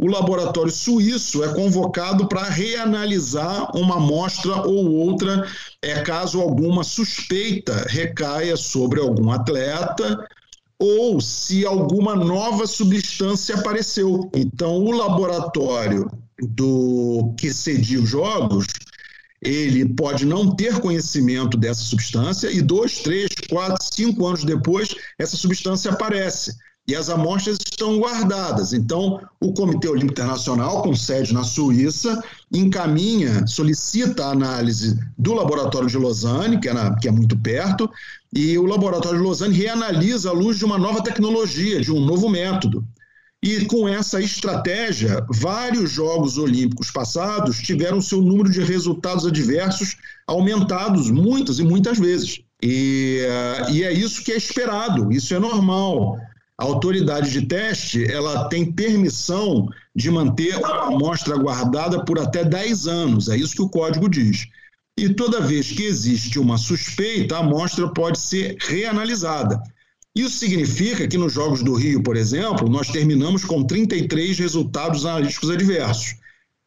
o 0.00 0.06
laboratório 0.06 0.72
suíço 0.72 1.44
é 1.44 1.52
convocado 1.52 2.26
para 2.26 2.44
reanalisar 2.44 3.76
uma 3.76 3.96
amostra 3.96 4.62
ou 4.62 4.90
outra, 4.92 5.46
é, 5.82 6.00
caso 6.00 6.40
alguma 6.40 6.82
suspeita 6.82 7.84
recaia 7.86 8.56
sobre 8.56 8.98
algum 8.98 9.30
atleta 9.30 10.26
ou 10.78 11.20
se 11.20 11.66
alguma 11.66 12.16
nova 12.16 12.66
substância 12.66 13.56
apareceu. 13.56 14.30
Então, 14.34 14.78
o 14.78 14.90
laboratório 14.90 16.10
do 16.38 17.34
que 17.36 17.52
cedia 17.52 18.00
os 18.00 18.08
jogos, 18.08 18.66
ele 19.42 19.86
pode 19.94 20.26
não 20.26 20.54
ter 20.54 20.80
conhecimento 20.80 21.56
dessa 21.56 21.82
substância 21.82 22.50
e 22.50 22.60
dois, 22.60 22.98
três, 22.98 23.30
quatro, 23.48 23.82
cinco 23.92 24.26
anos 24.26 24.44
depois, 24.44 24.94
essa 25.18 25.36
substância 25.36 25.90
aparece 25.90 26.54
e 26.86 26.94
as 26.94 27.08
amostras 27.08 27.56
estão 27.64 27.98
guardadas. 27.98 28.72
Então, 28.72 29.20
o 29.40 29.52
Comitê 29.52 29.88
Olímpico 29.88 30.12
Internacional, 30.12 30.82
com 30.82 30.94
sede 30.94 31.32
na 31.32 31.44
Suíça, 31.44 32.22
encaminha, 32.52 33.46
solicita 33.46 34.24
a 34.24 34.32
análise 34.32 34.98
do 35.16 35.32
laboratório 35.32 35.88
de 35.88 35.96
Lausanne, 35.96 36.58
que 36.58 36.68
é, 36.68 36.72
na, 36.72 36.96
que 36.96 37.06
é 37.06 37.10
muito 37.12 37.38
perto, 37.38 37.88
e 38.34 38.58
o 38.58 38.66
laboratório 38.66 39.18
de 39.18 39.24
Lausanne 39.24 39.54
reanalisa 39.54 40.30
à 40.30 40.32
luz 40.32 40.58
de 40.58 40.64
uma 40.64 40.78
nova 40.78 41.02
tecnologia, 41.02 41.80
de 41.80 41.92
um 41.92 42.04
novo 42.04 42.28
método. 42.28 42.84
E 43.42 43.64
com 43.64 43.88
essa 43.88 44.20
estratégia, 44.20 45.24
vários 45.30 45.90
Jogos 45.90 46.36
Olímpicos 46.36 46.90
passados 46.90 47.58
tiveram 47.58 48.00
seu 48.00 48.20
número 48.20 48.50
de 48.50 48.60
resultados 48.60 49.26
adversos 49.26 49.96
aumentados 50.26 51.10
muitas 51.10 51.58
e 51.58 51.64
muitas 51.64 51.98
vezes. 51.98 52.42
E, 52.62 53.24
e 53.70 53.82
é 53.82 53.92
isso 53.92 54.22
que 54.22 54.32
é 54.32 54.36
esperado, 54.36 55.10
isso 55.10 55.34
é 55.34 55.38
normal. 55.38 56.18
A 56.58 56.64
autoridade 56.64 57.30
de 57.30 57.46
teste 57.46 58.04
ela 58.04 58.46
tem 58.50 58.70
permissão 58.70 59.66
de 59.96 60.10
manter 60.10 60.58
uma 60.58 60.88
amostra 60.88 61.34
guardada 61.38 62.04
por 62.04 62.18
até 62.18 62.44
10 62.44 62.86
anos, 62.86 63.28
é 63.30 63.36
isso 63.38 63.54
que 63.54 63.62
o 63.62 63.70
código 63.70 64.10
diz. 64.10 64.46
E 64.98 65.08
toda 65.08 65.40
vez 65.40 65.72
que 65.72 65.84
existe 65.84 66.38
uma 66.38 66.58
suspeita, 66.58 67.36
a 67.36 67.38
amostra 67.38 67.88
pode 67.88 68.18
ser 68.18 68.58
reanalisada. 68.60 69.62
Isso 70.14 70.38
significa 70.38 71.06
que 71.06 71.16
nos 71.16 71.32
Jogos 71.32 71.62
do 71.62 71.74
Rio, 71.74 72.02
por 72.02 72.16
exemplo, 72.16 72.68
nós 72.68 72.88
terminamos 72.88 73.44
com 73.44 73.62
33 73.62 74.38
resultados 74.38 75.06
analíticos 75.06 75.50
adversos. 75.50 76.16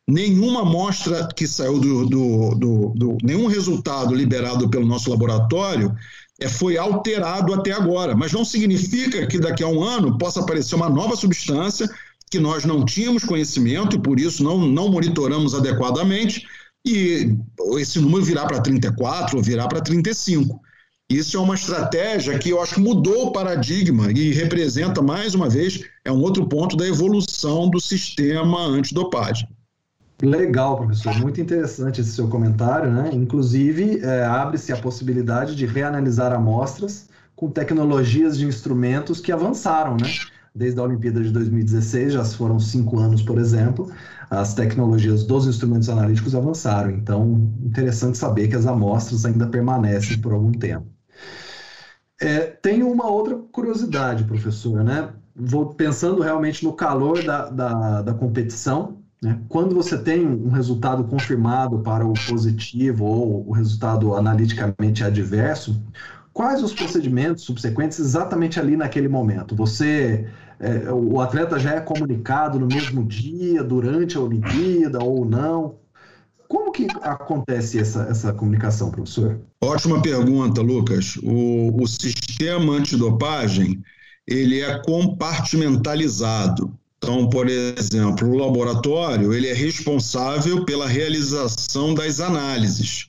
Nenhuma 0.07 0.61
amostra 0.61 1.27
que 1.35 1.47
saiu 1.47 1.79
do, 1.79 2.05
do, 2.05 2.55
do, 2.55 2.93
do 2.95 3.17
nenhum 3.23 3.47
resultado 3.47 4.13
liberado 4.13 4.69
pelo 4.69 4.85
nosso 4.85 5.09
laboratório 5.09 5.95
é, 6.39 6.47
foi 6.49 6.77
alterado 6.77 7.53
até 7.53 7.71
agora, 7.71 8.15
mas 8.15 8.31
não 8.31 8.43
significa 8.43 9.25
que 9.27 9.39
daqui 9.39 9.63
a 9.63 9.67
um 9.67 9.83
ano 9.83 10.17
possa 10.17 10.41
aparecer 10.41 10.75
uma 10.75 10.89
nova 10.89 11.15
substância 11.15 11.89
que 12.29 12.39
nós 12.39 12.65
não 12.65 12.83
tínhamos 12.83 13.23
conhecimento 13.23 13.95
e 13.95 13.99
por 13.99 14.19
isso 14.19 14.43
não, 14.43 14.67
não 14.67 14.89
monitoramos 14.89 15.53
adequadamente 15.53 16.45
e 16.85 17.33
esse 17.77 17.99
número 17.99 18.25
virá 18.25 18.45
para 18.45 18.61
34 18.61 19.37
ou 19.37 19.43
virá 19.43 19.67
para 19.67 19.81
35. 19.81 20.59
Isso 21.09 21.37
é 21.37 21.39
uma 21.39 21.55
estratégia 21.55 22.39
que 22.39 22.49
eu 22.49 22.61
acho 22.61 22.75
que 22.75 22.81
mudou 22.81 23.27
o 23.27 23.31
paradigma 23.31 24.11
e 24.11 24.31
representa, 24.31 25.01
mais 25.01 25.35
uma 25.35 25.49
vez, 25.49 25.83
é 26.03 26.11
um 26.11 26.21
outro 26.21 26.47
ponto 26.47 26.75
da 26.75 26.87
evolução 26.87 27.69
do 27.69 27.79
sistema 27.79 28.65
antidopagem. 28.65 29.47
Legal, 30.21 30.77
professor. 30.77 31.19
Muito 31.19 31.41
interessante 31.41 31.99
esse 31.99 32.11
seu 32.11 32.27
comentário, 32.29 32.89
né? 32.89 33.09
Inclusive, 33.11 33.99
é, 33.99 34.23
abre-se 34.23 34.71
a 34.71 34.77
possibilidade 34.77 35.55
de 35.55 35.65
reanalisar 35.65 36.31
amostras 36.31 37.09
com 37.35 37.49
tecnologias 37.49 38.37
de 38.37 38.45
instrumentos 38.45 39.19
que 39.19 39.31
avançaram, 39.31 39.97
né? 39.97 40.07
Desde 40.55 40.79
a 40.79 40.83
Olimpíada 40.83 41.21
de 41.21 41.31
2016, 41.31 42.13
já 42.13 42.23
foram 42.23 42.59
cinco 42.59 42.99
anos, 42.99 43.21
por 43.21 43.39
exemplo, 43.39 43.91
as 44.29 44.53
tecnologias 44.53 45.23
dos 45.23 45.47
instrumentos 45.47 45.89
analíticos 45.89 46.35
avançaram. 46.35 46.91
Então, 46.91 47.51
interessante 47.63 48.17
saber 48.17 48.47
que 48.47 48.55
as 48.55 48.65
amostras 48.65 49.25
ainda 49.25 49.47
permanecem 49.47 50.19
por 50.19 50.31
algum 50.31 50.51
tempo. 50.51 50.92
É, 52.23 52.39
tem 52.39 52.83
uma 52.83 53.09
outra 53.09 53.35
curiosidade, 53.51 54.23
professor, 54.23 54.81
né? 54.81 55.09
Vou 55.35 55.73
pensando 55.73 56.21
realmente 56.21 56.63
no 56.63 56.71
calor 56.71 57.21
da, 57.21 57.49
da, 57.49 58.01
da 58.01 58.13
competição, 58.13 58.99
né? 59.21 59.41
Quando 59.49 59.75
você 59.75 59.97
tem 59.97 60.25
um 60.25 60.49
resultado 60.49 61.03
confirmado 61.03 61.79
para 61.79 62.05
o 62.07 62.13
positivo 62.13 63.03
ou 63.03 63.49
o 63.49 63.51
resultado 63.51 64.15
analiticamente 64.15 65.03
adverso, 65.03 65.81
quais 66.31 66.63
os 66.63 66.73
procedimentos 66.73 67.43
subsequentes 67.43 67.99
exatamente 67.99 68.57
ali 68.57 68.77
naquele 68.77 69.09
momento? 69.09 69.53
Você, 69.57 70.25
é, 70.61 70.89
o 70.93 71.19
atleta 71.19 71.59
já 71.59 71.71
é 71.71 71.81
comunicado 71.81 72.57
no 72.57 72.67
mesmo 72.67 73.03
dia, 73.03 73.61
durante 73.61 74.15
a 74.17 74.21
Olimpíada 74.21 75.03
ou 75.03 75.25
não? 75.25 75.82
Como 76.53 76.71
que 76.71 76.85
acontece 77.01 77.79
essa, 77.79 78.03
essa 78.03 78.31
comunicação, 78.31 78.91
professor? 78.91 79.41
Ótima 79.59 79.99
pergunta, 80.03 80.61
Lucas. 80.61 81.17
O, 81.23 81.81
o 81.81 81.87
sistema 81.87 82.73
antidopagem 82.73 83.81
ele 84.27 84.61
é 84.61 84.79
compartimentalizado. 84.83 86.71
Então, 86.99 87.27
por 87.27 87.49
exemplo, 87.49 88.29
o 88.29 88.37
laboratório 88.37 89.33
ele 89.33 89.47
é 89.47 89.53
responsável 89.53 90.63
pela 90.63 90.87
realização 90.87 91.95
das 91.95 92.19
análises. 92.19 93.07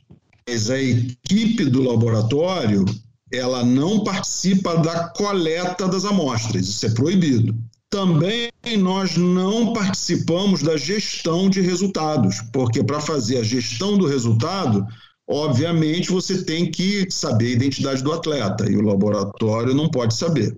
Mas 0.49 0.71
a 0.71 0.81
equipe 0.81 1.67
do 1.67 1.83
laboratório 1.83 2.87
ela 3.31 3.63
não 3.63 4.03
participa 4.03 4.79
da 4.79 5.11
coleta 5.11 5.87
das 5.87 6.07
amostras, 6.07 6.67
isso 6.67 6.87
é 6.87 6.91
proibido. 6.91 7.55
Também 7.95 8.51
nós 8.77 9.17
não 9.17 9.73
participamos 9.73 10.65
da 10.65 10.77
gestão 10.77 11.49
de 11.49 11.61
resultados, 11.61 12.41
porque 12.53 12.83
para 12.83 13.01
fazer 13.01 13.39
a 13.39 13.45
gestão 13.45 13.97
do 13.97 14.05
resultado, 14.05 14.85
obviamente 15.25 16.11
você 16.11 16.43
tem 16.43 16.69
que 16.69 17.07
saber 17.09 17.47
a 17.47 17.51
identidade 17.51 18.03
do 18.03 18.13
atleta 18.13 18.69
e 18.69 18.77
o 18.77 18.81
laboratório 18.81 19.73
não 19.73 19.89
pode 19.89 20.13
saber. 20.15 20.57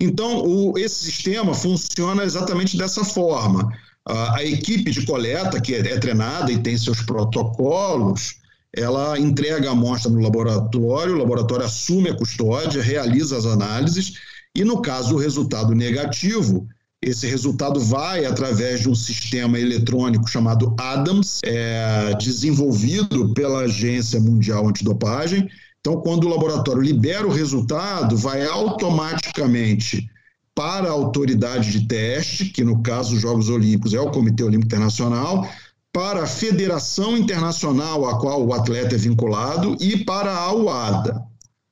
Então, 0.00 0.42
o, 0.42 0.78
esse 0.78 1.04
sistema 1.04 1.52
funciona 1.52 2.24
exatamente 2.24 2.78
dessa 2.78 3.04
forma. 3.04 3.70
A, 4.06 4.36
a 4.36 4.42
equipe 4.42 4.90
de 4.90 5.04
coleta, 5.04 5.60
que 5.60 5.74
é, 5.74 5.80
é 5.80 5.98
treinada 5.98 6.50
e 6.50 6.62
tem 6.62 6.78
seus 6.78 7.02
protocolos, 7.02 8.36
ela 8.74 9.18
entrega 9.18 9.68
a 9.68 9.72
amostra 9.72 10.10
no 10.10 10.22
laboratório, 10.22 11.14
o 11.14 11.18
laboratório 11.18 11.66
assume 11.66 12.08
a 12.08 12.16
custódia, 12.16 12.82
realiza 12.82 13.36
as 13.36 13.44
análises 13.44 14.37
e, 14.54 14.64
no 14.64 14.80
caso 14.80 15.10
do 15.10 15.16
resultado 15.16 15.74
negativo, 15.74 16.66
esse 17.00 17.26
resultado 17.28 17.78
vai 17.78 18.24
através 18.24 18.80
de 18.80 18.88
um 18.88 18.94
sistema 18.94 19.58
eletrônico 19.58 20.28
chamado 20.28 20.74
ADAMS, 20.78 21.40
é, 21.44 22.12
desenvolvido 22.18 23.32
pela 23.34 23.60
Agência 23.60 24.18
Mundial 24.18 24.66
Antidopagem. 24.66 25.48
Então, 25.80 26.00
quando 26.00 26.24
o 26.24 26.28
laboratório 26.28 26.82
libera 26.82 27.26
o 27.26 27.32
resultado, 27.32 28.16
vai 28.16 28.44
automaticamente 28.44 30.10
para 30.54 30.88
a 30.88 30.92
autoridade 30.92 31.70
de 31.70 31.86
teste, 31.86 32.46
que 32.46 32.64
no 32.64 32.82
caso 32.82 33.12
dos 33.12 33.20
Jogos 33.20 33.48
Olímpicos 33.48 33.94
é 33.94 34.00
o 34.00 34.10
Comitê 34.10 34.42
Olímpico 34.42 34.66
Internacional, 34.66 35.48
para 35.92 36.24
a 36.24 36.26
Federação 36.26 37.16
Internacional 37.16 38.08
a 38.08 38.18
qual 38.18 38.44
o 38.44 38.52
atleta 38.52 38.96
é 38.96 38.98
vinculado 38.98 39.76
e 39.80 40.04
para 40.04 40.34
a 40.34 40.52
UADA 40.52 41.27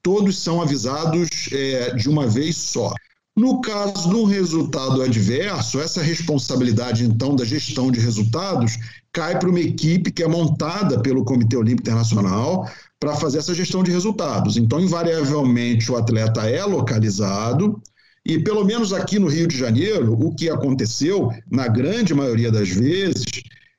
todos 0.06 0.38
são 0.38 0.62
avisados 0.62 1.28
é, 1.50 1.92
de 1.96 2.08
uma 2.08 2.28
vez 2.28 2.54
só. 2.56 2.94
No 3.36 3.60
caso 3.60 4.08
de 4.08 4.14
um 4.14 4.22
resultado 4.22 5.02
adverso, 5.02 5.80
essa 5.80 6.00
responsabilidade, 6.00 7.04
então, 7.04 7.34
da 7.34 7.44
gestão 7.44 7.90
de 7.90 7.98
resultados 7.98 8.78
cai 9.12 9.36
para 9.36 9.48
uma 9.48 9.58
equipe 9.58 10.12
que 10.12 10.22
é 10.22 10.28
montada 10.28 11.00
pelo 11.00 11.24
Comitê 11.24 11.56
Olímpico 11.56 11.88
Internacional 11.88 12.70
para 13.00 13.16
fazer 13.16 13.38
essa 13.38 13.52
gestão 13.52 13.82
de 13.82 13.90
resultados. 13.90 14.56
Então, 14.56 14.78
invariavelmente, 14.78 15.90
o 15.90 15.96
atleta 15.96 16.48
é 16.48 16.64
localizado, 16.64 17.82
e 18.24 18.38
pelo 18.38 18.64
menos 18.64 18.92
aqui 18.92 19.18
no 19.18 19.26
Rio 19.26 19.48
de 19.48 19.58
Janeiro, 19.58 20.12
o 20.12 20.32
que 20.32 20.48
aconteceu, 20.48 21.32
na 21.50 21.66
grande 21.66 22.14
maioria 22.14 22.52
das 22.52 22.68
vezes, 22.68 23.24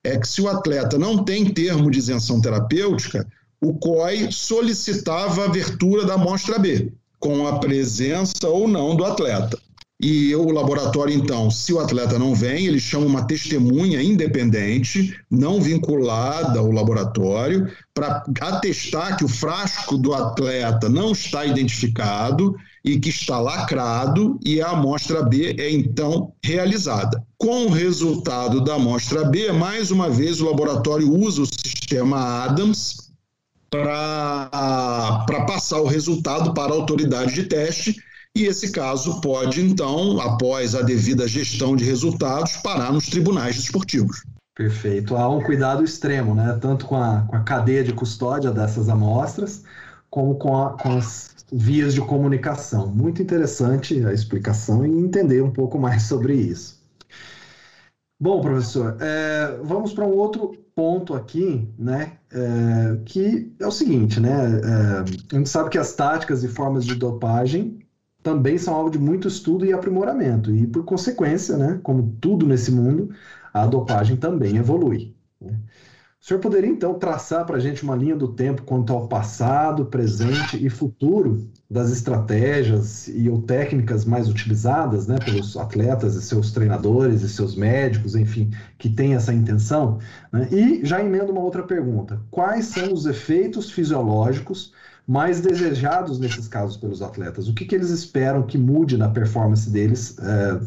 é 0.04 0.18
que 0.18 0.28
se 0.28 0.42
o 0.42 0.50
atleta 0.50 1.00
não 1.00 1.24
tem 1.24 1.46
termo 1.46 1.90
de 1.90 2.00
isenção 2.00 2.42
terapêutica, 2.42 3.26
o 3.62 3.74
COI 3.74 4.32
solicitava 4.32 5.42
a 5.42 5.46
abertura 5.46 6.06
da 6.06 6.14
amostra 6.14 6.60
B, 6.60 6.92
com 7.20 7.48
a 7.48 7.60
presença 7.60 8.48
ou 8.48 8.68
não 8.68 8.96
do 8.96 9.04
atleta. 9.04 9.58
E 10.00 10.36
o 10.36 10.52
laboratório, 10.52 11.12
então, 11.12 11.50
se 11.50 11.74
o 11.74 11.80
atleta 11.80 12.20
não 12.20 12.36
vem, 12.36 12.68
ele 12.68 12.80
chama 12.80 13.08
uma 13.08 13.26
testemunha 13.26 14.00
independente, 14.00 15.20
não 15.30 15.60
vinculada 15.60 16.60
ao 16.60 16.72
laboratório, 16.72 17.68
para 17.96 18.24
atestar 18.42 19.18
que 19.18 19.26
o 19.26 19.28
frasco 19.28 19.98
do 19.98 20.14
atleta 20.14 20.88
não 20.88 21.14
está 21.14 21.48
identificado 21.48 22.56
e 22.86 23.00
que 23.00 23.10
está 23.10 23.40
lacrado, 23.40 24.40
e 24.46 24.62
a 24.62 24.70
amostra 24.70 25.24
B 25.24 25.56
é 25.58 25.72
então 25.72 26.32
realizada. 26.44 27.26
Com 27.36 27.66
o 27.66 27.72
resultado 27.72 28.64
da 28.64 28.76
amostra 28.76 29.26
B, 29.26 29.52
mais 29.52 29.90
uma 29.90 30.12
vez 30.12 30.40
o 30.40 30.46
laboratório 30.46 31.12
usa 31.12 31.42
o 31.42 31.48
sistema 31.48 32.44
Adams 32.44 33.07
para 33.70 35.46
passar 35.46 35.82
o 35.82 35.88
resultado 35.88 36.54
para 36.54 36.72
a 36.72 36.76
autoridade 36.76 37.34
de 37.34 37.44
teste, 37.44 37.96
e 38.36 38.46
esse 38.46 38.72
caso 38.72 39.20
pode, 39.20 39.62
então, 39.62 40.20
após 40.22 40.76
a 40.76 40.82
devida 40.82 41.28
gestão 41.28 41.76
de 41.76 41.84
resultados, 41.84 42.58
parar 42.58 42.94
nos 42.94 43.08
tribunais 43.08 43.58
esportivos. 43.58 44.24
Perfeito. 44.56 45.16
Há 45.16 45.30
um 45.30 45.42
cuidado 45.42 45.84
extremo, 45.84 46.34
né? 46.34 46.58
tanto 46.62 46.86
com 46.86 46.96
a, 46.96 47.22
com 47.22 47.36
a 47.36 47.44
cadeia 47.44 47.84
de 47.84 47.94
custódia 47.94 48.52
dessas 48.52 48.90
amostras, 48.90 49.64
como 50.10 50.36
com, 50.36 50.56
a, 50.56 50.78
com 50.78 50.98
as 50.98 51.36
vias 51.52 51.94
de 51.94 52.02
comunicação. 52.02 52.88
Muito 52.88 53.22
interessante 53.22 54.04
a 54.06 54.14
explicação 54.14 54.86
e 54.86 54.90
entender 54.90 55.42
um 55.42 55.52
pouco 55.52 55.80
mais 55.80 56.04
sobre 56.04 56.34
isso. 56.34 56.78
Bom, 58.20 58.42
professor, 58.42 58.98
é, 59.00 59.60
vamos 59.64 59.94
para 59.94 60.06
um 60.06 60.16
outro 60.16 60.58
ponto 60.78 61.16
aqui, 61.16 61.68
né, 61.76 62.20
é, 62.32 63.00
que 63.04 63.52
é 63.60 63.66
o 63.66 63.72
seguinte, 63.72 64.20
né, 64.20 64.30
é, 64.30 65.36
a 65.36 65.36
gente 65.40 65.50
sabe 65.50 65.72
que 65.72 65.78
as 65.80 65.96
táticas 65.96 66.44
e 66.44 66.48
formas 66.48 66.86
de 66.86 66.94
dopagem 66.94 67.80
também 68.22 68.60
são 68.60 68.76
alvo 68.76 68.92
de 68.92 69.00
muito 69.00 69.28
estudo 69.28 69.66
e 69.66 69.74
aprimoramento, 69.74 70.54
e 70.54 70.68
por 70.68 70.86
consequência, 70.86 71.58
né, 71.58 71.80
como 71.82 72.16
tudo 72.22 72.46
nesse 72.46 72.72
mundo, 72.72 73.10
a 73.52 73.66
dopagem 73.66 74.18
também 74.18 74.58
evolui. 74.58 75.16
Né? 75.42 75.60
O 76.20 76.26
senhor 76.28 76.40
poderia 76.42 76.70
então 76.70 76.98
traçar 77.00 77.46
para 77.46 77.58
a 77.58 77.60
gente 77.60 77.84
uma 77.84 77.96
linha 77.96 78.16
do 78.16 78.34
tempo 78.34 78.64
quanto 78.64 78.92
ao 78.92 79.08
passado, 79.08 79.86
presente 79.86 80.64
e 80.64 80.70
futuro 80.70 81.50
das 81.70 81.92
estratégias 81.92 83.08
e 83.08 83.30
ou 83.30 83.42
técnicas 83.44 84.04
mais 84.04 84.28
utilizadas 84.28 85.08
né, 85.08 85.20
pelos 85.20 85.56
atletas 85.56 86.16
e 86.16 86.22
seus 86.22 86.52
treinadores 86.52 87.22
e 87.22 87.30
seus 87.30 87.56
médicos, 87.56 88.16
enfim, 88.16 88.50
que 88.78 88.90
têm 88.90 89.14
essa 89.16 89.34
intenção? 89.34 90.00
Né? 90.34 90.50
E 90.52 90.86
já 90.86 91.02
emendo 91.02 91.32
uma 91.32 91.42
outra 91.42 91.64
pergunta: 91.64 92.20
quais 92.32 92.66
são 92.66 92.92
os 92.92 93.06
efeitos 93.06 93.70
fisiológicos 93.72 94.74
mais 95.08 95.40
desejados 95.40 96.20
nesses 96.20 96.48
casos 96.48 96.76
pelos 96.78 97.02
atletas? 97.02 97.48
O 97.48 97.54
que, 97.54 97.64
que 97.66 97.76
eles 97.76 97.90
esperam 97.90 98.46
que 98.46 98.58
mude 98.58 98.98
na 98.98 99.10
performance 99.10 99.70
deles 99.70 100.18
é, 100.20 100.60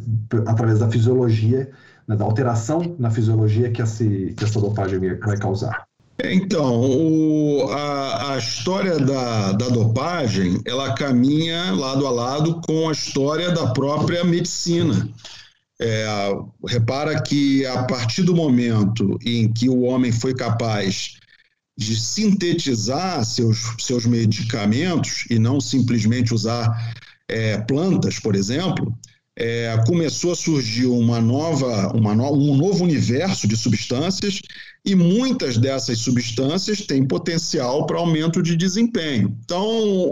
através 0.46 0.78
da 0.78 0.88
fisiologia? 0.90 1.70
Né, 2.10 2.16
da 2.16 2.24
alteração 2.24 2.96
na 2.98 3.08
fisiologia 3.08 3.70
que, 3.70 3.80
essa, 3.80 4.04
que 4.04 4.42
essa 4.42 4.60
dopagem 4.60 4.98
vai 4.98 5.38
causar. 5.38 5.86
Então, 6.22 6.80
o, 6.80 7.70
a, 7.70 8.34
a, 8.34 8.38
história 8.38 8.98
da, 8.98 9.52
da 9.52 9.68
dopagem, 9.68 10.60
ela 10.66 10.92
caminha 10.92 11.72
lado 11.72 12.06
a 12.06 12.10
lado 12.10 12.60
com 12.66 12.88
a 12.88 12.92
história 12.92 13.52
da 13.52 13.68
própria 13.68 14.24
medicina. 14.24 15.08
É, 15.80 16.06
repara 16.66 17.22
que 17.22 17.64
a 17.64 17.84
partir 17.84 18.22
do 18.22 18.34
momento 18.34 19.16
em 19.24 19.50
que 19.50 19.68
o 19.70 19.82
homem 19.82 20.12
foi 20.12 20.34
capaz 20.34 21.16
de 21.78 21.98
sintetizar 21.98 23.24
seus, 23.24 23.76
seus 23.78 24.04
medicamentos 24.04 25.24
e 25.30 25.38
não 25.38 25.58
simplesmente 25.58 26.34
usar 26.34 26.92
é, 27.28 27.56
plantas, 27.58 28.18
por 28.18 28.34
exemplo, 28.34 28.94
é, 29.36 29.82
começou 29.86 30.32
a 30.32 30.36
surgir 30.36 30.86
uma 30.86 31.20
nova, 31.20 31.92
uma 31.96 32.14
no, 32.14 32.32
um 32.32 32.56
novo 32.56 32.84
universo 32.84 33.46
de 33.46 33.56
substâncias 33.56 34.40
e 34.84 34.94
muitas 34.94 35.56
dessas 35.56 35.98
substâncias 35.98 36.82
têm 36.82 37.06
potencial 37.06 37.86
para 37.86 37.98
aumento 37.98 38.42
de 38.42 38.56
desempenho. 38.56 39.36
Então, 39.44 39.64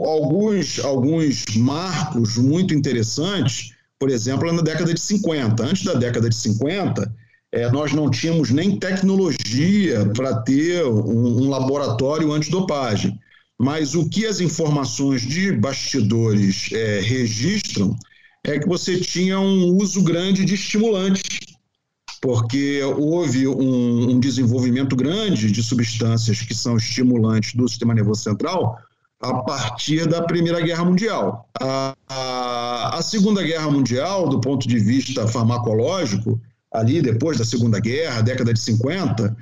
alguns, 0.05 0.79
alguns 0.79 1.45
marcos 1.57 2.37
muito 2.37 2.75
interessantes, 2.75 3.73
por 3.99 4.11
exemplo, 4.11 4.51
na 4.53 4.63
década 4.63 4.95
de 4.95 5.01
50. 5.01 5.63
Antes 5.63 5.85
da 5.85 5.95
década 5.95 6.29
de 6.29 6.37
50, 6.37 7.13
é, 7.53 7.71
nós 7.71 7.93
não 7.93 8.11
tínhamos 8.11 8.51
nem 8.51 8.79
tecnologia 8.79 10.07
para 10.15 10.43
ter 10.43 10.85
um, 10.85 11.45
um 11.45 11.49
laboratório 11.49 12.33
antidopagem. 12.33 13.19
Mas 13.61 13.95
o 13.95 14.09
que 14.09 14.25
as 14.25 14.41
informações 14.41 15.23
de 15.23 15.51
bastidores 15.53 16.71
é, 16.73 17.01
registram 17.01 17.97
é 18.53 18.59
que 18.59 18.69
você 18.69 18.99
tinha 18.99 19.39
um 19.39 19.77
uso 19.77 20.03
grande 20.03 20.45
de 20.45 20.55
estimulantes, 20.55 21.23
porque 22.21 22.83
houve 22.83 23.47
um, 23.47 24.11
um 24.11 24.21
desenvolvimento 24.21 24.97
grande 24.97 25.51
de 25.51 25.63
substâncias 25.63 26.41
que 26.41 26.55
são 26.55 26.77
estimulantes 26.77 27.55
do 27.55 27.69
sistema 27.69 27.95
nervoso 27.95 28.23
central 28.23 28.79
a 29.21 29.43
partir 29.43 30.07
da 30.07 30.23
Primeira 30.23 30.61
Guerra 30.61 30.85
Mundial. 30.85 31.49
A, 31.61 31.95
a, 32.09 32.99
a, 32.99 33.03
Segunda 33.03 33.43
Guerra 33.43 33.71
Mundial, 33.71 34.29
do 34.29 34.41
ponto 34.41 34.67
de 34.67 34.79
vista 34.79 35.27
farmacológico, 35.27 36.41
ali 36.73 37.03
depois 37.03 37.37
da 37.37 37.45
Segunda 37.45 37.81
Guerra, 37.81 38.23
década 38.23 38.55
de 38.55 38.61
50, 38.61 39.37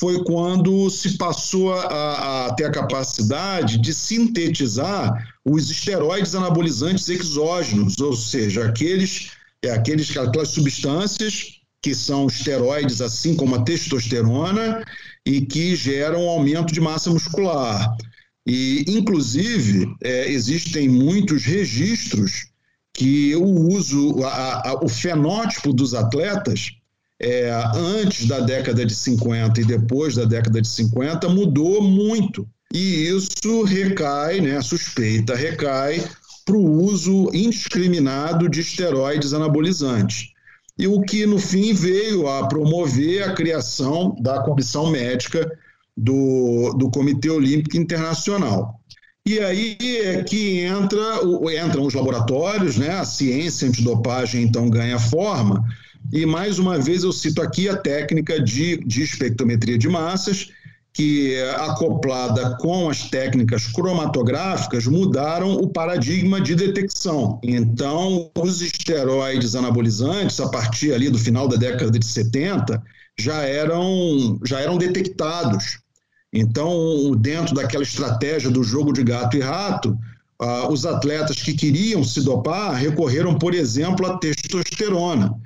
foi 0.00 0.24
quando 0.24 0.88
se 0.88 1.18
passou 1.18 1.74
a, 1.74 2.46
a, 2.46 2.54
ter 2.54 2.64
a 2.64 2.70
capacidade 2.70 3.76
de 3.76 3.92
sintetizar 3.92 5.28
os 5.44 5.70
esteroides 5.70 6.34
anabolizantes 6.34 7.06
exógenos, 7.10 8.00
ou 8.00 8.16
seja, 8.16 8.64
aqueles, 8.64 9.32
é, 9.62 9.70
aqueles, 9.70 10.16
aquelas 10.16 10.48
substâncias 10.48 11.60
que 11.82 11.94
são 11.94 12.28
esteroides, 12.28 13.02
assim 13.02 13.36
como 13.36 13.56
a 13.56 13.62
testosterona, 13.62 14.82
e 15.26 15.42
que 15.42 15.76
geram 15.76 16.26
aumento 16.30 16.72
de 16.72 16.80
massa 16.80 17.10
muscular. 17.10 17.94
E, 18.46 18.86
inclusive, 18.88 19.94
é, 20.02 20.30
existem 20.32 20.88
muitos 20.88 21.44
registros 21.44 22.46
que 22.94 23.36
o 23.36 23.44
uso, 23.44 24.24
a, 24.24 24.70
a, 24.70 24.74
o 24.82 24.88
fenótipo 24.88 25.74
dos 25.74 25.92
atletas 25.92 26.79
é, 27.20 27.50
antes 27.74 28.26
da 28.26 28.40
década 28.40 28.84
de 28.84 28.94
50 28.94 29.60
e 29.60 29.64
depois 29.64 30.14
da 30.14 30.24
década 30.24 30.60
de 30.60 30.68
50 30.68 31.28
mudou 31.28 31.82
muito. 31.82 32.48
E 32.72 33.08
isso 33.08 33.62
recai, 33.64 34.40
né, 34.40 34.56
a 34.56 34.62
suspeita 34.62 35.34
recai 35.34 36.02
para 36.44 36.56
o 36.56 36.82
uso 36.82 37.28
indiscriminado 37.34 38.48
de 38.48 38.60
esteroides 38.60 39.34
anabolizantes. 39.34 40.30
E 40.78 40.86
o 40.86 41.02
que, 41.02 41.26
no 41.26 41.38
fim, 41.38 41.74
veio 41.74 42.26
a 42.26 42.48
promover 42.48 43.22
a 43.22 43.34
criação 43.34 44.16
da 44.20 44.42
comissão 44.42 44.90
médica 44.90 45.50
do, 45.94 46.72
do 46.78 46.90
Comitê 46.90 47.28
Olímpico 47.28 47.76
Internacional. 47.76 48.80
E 49.26 49.38
aí 49.38 49.76
é 49.80 50.22
que 50.24 50.60
entra, 50.60 51.20
entram 51.62 51.84
os 51.84 51.92
laboratórios, 51.92 52.78
né? 52.78 52.92
a 52.92 53.04
ciência 53.04 53.68
antidopagem 53.68 54.42
então 54.42 54.70
ganha 54.70 54.98
forma, 54.98 55.62
e 56.12 56.26
mais 56.26 56.58
uma 56.58 56.78
vez 56.78 57.04
eu 57.04 57.12
cito 57.12 57.40
aqui 57.40 57.68
a 57.68 57.76
técnica 57.76 58.42
de, 58.42 58.78
de 58.78 59.02
espectrometria 59.02 59.78
de 59.78 59.88
massas, 59.88 60.50
que 60.92 61.40
acoplada 61.56 62.56
com 62.56 62.90
as 62.90 63.08
técnicas 63.08 63.68
cromatográficas 63.68 64.86
mudaram 64.86 65.52
o 65.52 65.68
paradigma 65.68 66.40
de 66.40 66.56
detecção. 66.56 67.38
Então, 67.44 68.28
os 68.36 68.60
esteroides 68.60 69.54
anabolizantes, 69.54 70.40
a 70.40 70.48
partir 70.48 70.92
ali 70.92 71.08
do 71.08 71.18
final 71.18 71.46
da 71.46 71.56
década 71.56 71.96
de 71.96 72.04
70, 72.04 72.82
já 73.16 73.42
eram, 73.42 74.40
já 74.44 74.60
eram 74.60 74.76
detectados. 74.76 75.78
Então, 76.32 77.14
dentro 77.16 77.54
daquela 77.54 77.84
estratégia 77.84 78.50
do 78.50 78.64
jogo 78.64 78.92
de 78.92 79.04
gato 79.04 79.36
e 79.36 79.40
rato, 79.40 79.96
uh, 80.42 80.72
os 80.72 80.84
atletas 80.84 81.36
que 81.36 81.54
queriam 81.54 82.02
se 82.02 82.22
dopar 82.22 82.74
recorreram, 82.74 83.38
por 83.38 83.54
exemplo, 83.54 84.06
à 84.06 84.18
testosterona 84.18 85.38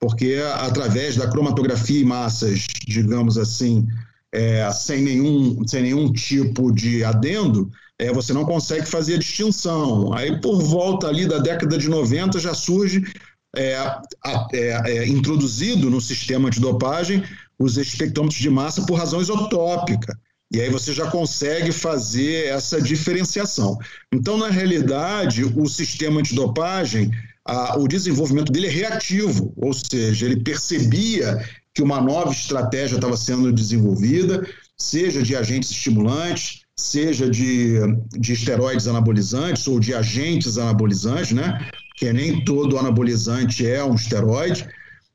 porque 0.00 0.40
através 0.54 1.16
da 1.16 1.28
cromatografia 1.28 2.00
em 2.00 2.04
massas, 2.04 2.66
digamos 2.86 3.38
assim, 3.38 3.86
é, 4.32 4.70
sem, 4.70 5.02
nenhum, 5.02 5.66
sem 5.66 5.82
nenhum 5.82 6.12
tipo 6.12 6.70
de 6.72 7.02
adendo, 7.02 7.70
é, 7.98 8.12
você 8.12 8.32
não 8.32 8.44
consegue 8.44 8.86
fazer 8.86 9.14
a 9.14 9.18
distinção. 9.18 10.12
Aí, 10.12 10.38
por 10.40 10.62
volta 10.62 11.08
ali 11.08 11.26
da 11.26 11.38
década 11.38 11.78
de 11.78 11.88
90, 11.88 12.38
já 12.38 12.52
surge, 12.52 13.02
é, 13.56 13.74
é, 14.52 14.58
é, 14.90 15.08
introduzido 15.08 15.88
no 15.88 16.00
sistema 16.00 16.50
de 16.50 16.60
dopagem, 16.60 17.22
os 17.58 17.78
espectrômetros 17.78 18.40
de 18.40 18.50
massa 18.50 18.84
por 18.84 18.98
razão 18.98 19.20
isotópica. 19.20 20.18
E 20.52 20.60
aí 20.60 20.70
você 20.70 20.92
já 20.92 21.10
consegue 21.10 21.72
fazer 21.72 22.46
essa 22.46 22.80
diferenciação. 22.80 23.78
Então, 24.12 24.36
na 24.36 24.48
realidade, 24.48 25.44
o 25.44 25.66
sistema 25.66 26.22
de 26.22 26.34
dopagem 26.34 27.10
a, 27.46 27.78
o 27.78 27.86
desenvolvimento 27.86 28.52
dele 28.52 28.66
é 28.66 28.70
reativo, 28.70 29.52
ou 29.56 29.72
seja, 29.72 30.26
ele 30.26 30.42
percebia 30.42 31.42
que 31.72 31.82
uma 31.82 32.00
nova 32.00 32.32
estratégia 32.32 32.96
estava 32.96 33.16
sendo 33.16 33.52
desenvolvida, 33.52 34.46
seja 34.76 35.22
de 35.22 35.36
agentes 35.36 35.70
estimulantes, 35.70 36.62
seja 36.76 37.28
de, 37.30 37.78
de 38.18 38.32
esteroides 38.32 38.86
anabolizantes 38.86 39.66
ou 39.68 39.80
de 39.80 39.94
agentes 39.94 40.58
anabolizantes, 40.58 41.32
né? 41.32 41.70
Que 41.96 42.12
nem 42.12 42.44
todo 42.44 42.78
anabolizante 42.78 43.66
é 43.66 43.82
um 43.82 43.94
esteroide. 43.94 44.68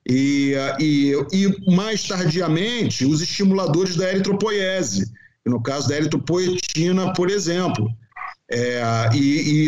E, 0.08 0.54
e, 0.80 1.14
e 1.32 1.72
mais 1.72 2.04
tardiamente, 2.04 3.06
os 3.06 3.22
estimuladores 3.22 3.96
da 3.96 4.10
eritropoiese, 4.10 5.12
no 5.46 5.62
caso 5.62 5.90
da 5.90 5.98
eritropoetina, 5.98 7.14
por 7.14 7.30
exemplo, 7.30 7.88
é, 8.52 9.10
e, 9.14 9.20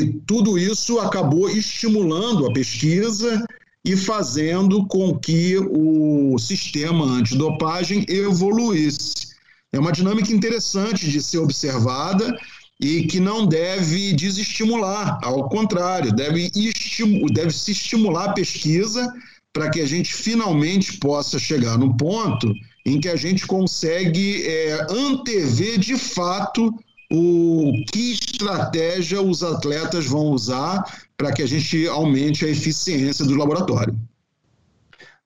e 0.01 0.13
tudo 0.27 0.57
isso 0.57 0.99
acabou 0.99 1.49
estimulando 1.49 2.45
a 2.45 2.51
pesquisa 2.51 3.45
e 3.85 3.95
fazendo 3.95 4.85
com 4.87 5.17
que 5.17 5.57
o 5.57 6.37
sistema 6.37 7.05
antidopagem 7.05 8.05
evoluísse. 8.09 9.33
É 9.71 9.79
uma 9.79 9.91
dinâmica 9.91 10.31
interessante 10.31 11.09
de 11.09 11.21
ser 11.21 11.39
observada 11.39 12.37
e 12.79 13.03
que 13.03 13.19
não 13.19 13.45
deve 13.45 14.13
desestimular, 14.13 15.19
ao 15.23 15.47
contrário, 15.47 16.13
deve, 16.13 16.51
deve 17.31 17.51
se 17.51 17.71
estimular 17.71 18.25
a 18.25 18.33
pesquisa 18.33 19.13
para 19.53 19.69
que 19.69 19.79
a 19.79 19.85
gente 19.85 20.13
finalmente 20.13 20.97
possa 20.97 21.39
chegar 21.39 21.77
no 21.77 21.95
ponto 21.95 22.53
em 22.85 22.99
que 22.99 23.07
a 23.07 23.15
gente 23.15 23.47
consegue 23.47 24.43
é, 24.45 24.87
antever 24.89 25.77
de 25.79 25.97
fato 25.97 26.73
o 27.15 27.71
que 27.91 28.13
estratégia 28.13 29.21
os 29.21 29.43
atletas 29.43 30.07
vão 30.07 30.31
usar 30.31 30.83
para 31.15 31.31
que 31.31 31.43
a 31.43 31.47
gente 31.47 31.87
aumente 31.87 32.43
a 32.43 32.49
eficiência 32.49 33.23
do 33.23 33.35
laboratório. 33.35 33.95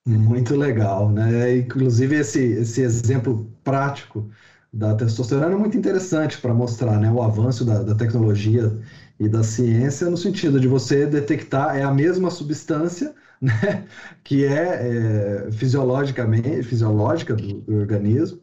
Muito 0.06 0.54
legal, 0.56 1.10
né? 1.10 1.58
Inclusive 1.58 2.18
esse, 2.18 2.42
esse 2.42 2.82
exemplo 2.82 3.50
prático 3.64 4.30
da 4.72 4.96
testosterona 4.96 5.56
é 5.56 5.58
muito 5.58 5.78
interessante 5.78 6.38
para 6.40 6.54
mostrar 6.54 7.00
né, 7.00 7.10
o 7.10 7.22
avanço 7.22 7.64
da, 7.64 7.82
da, 7.82 7.96
tecnologia 7.96 8.78
e 9.18 9.30
da 9.30 9.42
ciência 9.42 10.10
no 10.10 10.18
sentido 10.18 10.60
de 10.60 10.68
você 10.68 11.06
detectar 11.06 11.78
é 11.78 11.84
a 11.84 11.94
mesma 11.94 12.30
substância 12.30 13.16
né, 13.42 13.86
que 14.26 14.44
é, 14.46 15.48
é 15.48 15.52
fisiologicamente 15.52 16.64
fisiológica 16.64 17.34
do, 17.34 17.62
do 17.62 17.78
organismo, 17.78 18.40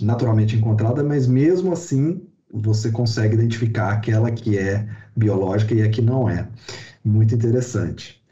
naturalmente 0.00 0.56
encontrada, 0.56 1.02
mas 1.02 1.26
mesmo 1.26 1.72
assim 1.72 2.27
você 2.52 2.90
consegue 2.90 3.34
identificar 3.34 3.92
aquela 3.92 4.30
que 4.30 4.58
é 4.58 4.88
biológica 5.16 5.74
e 5.74 5.82
a 5.82 5.90
que 5.90 6.00
não 6.00 6.28
é. 6.28 6.48
Muito 7.04 7.34
interessante. 7.34 8.22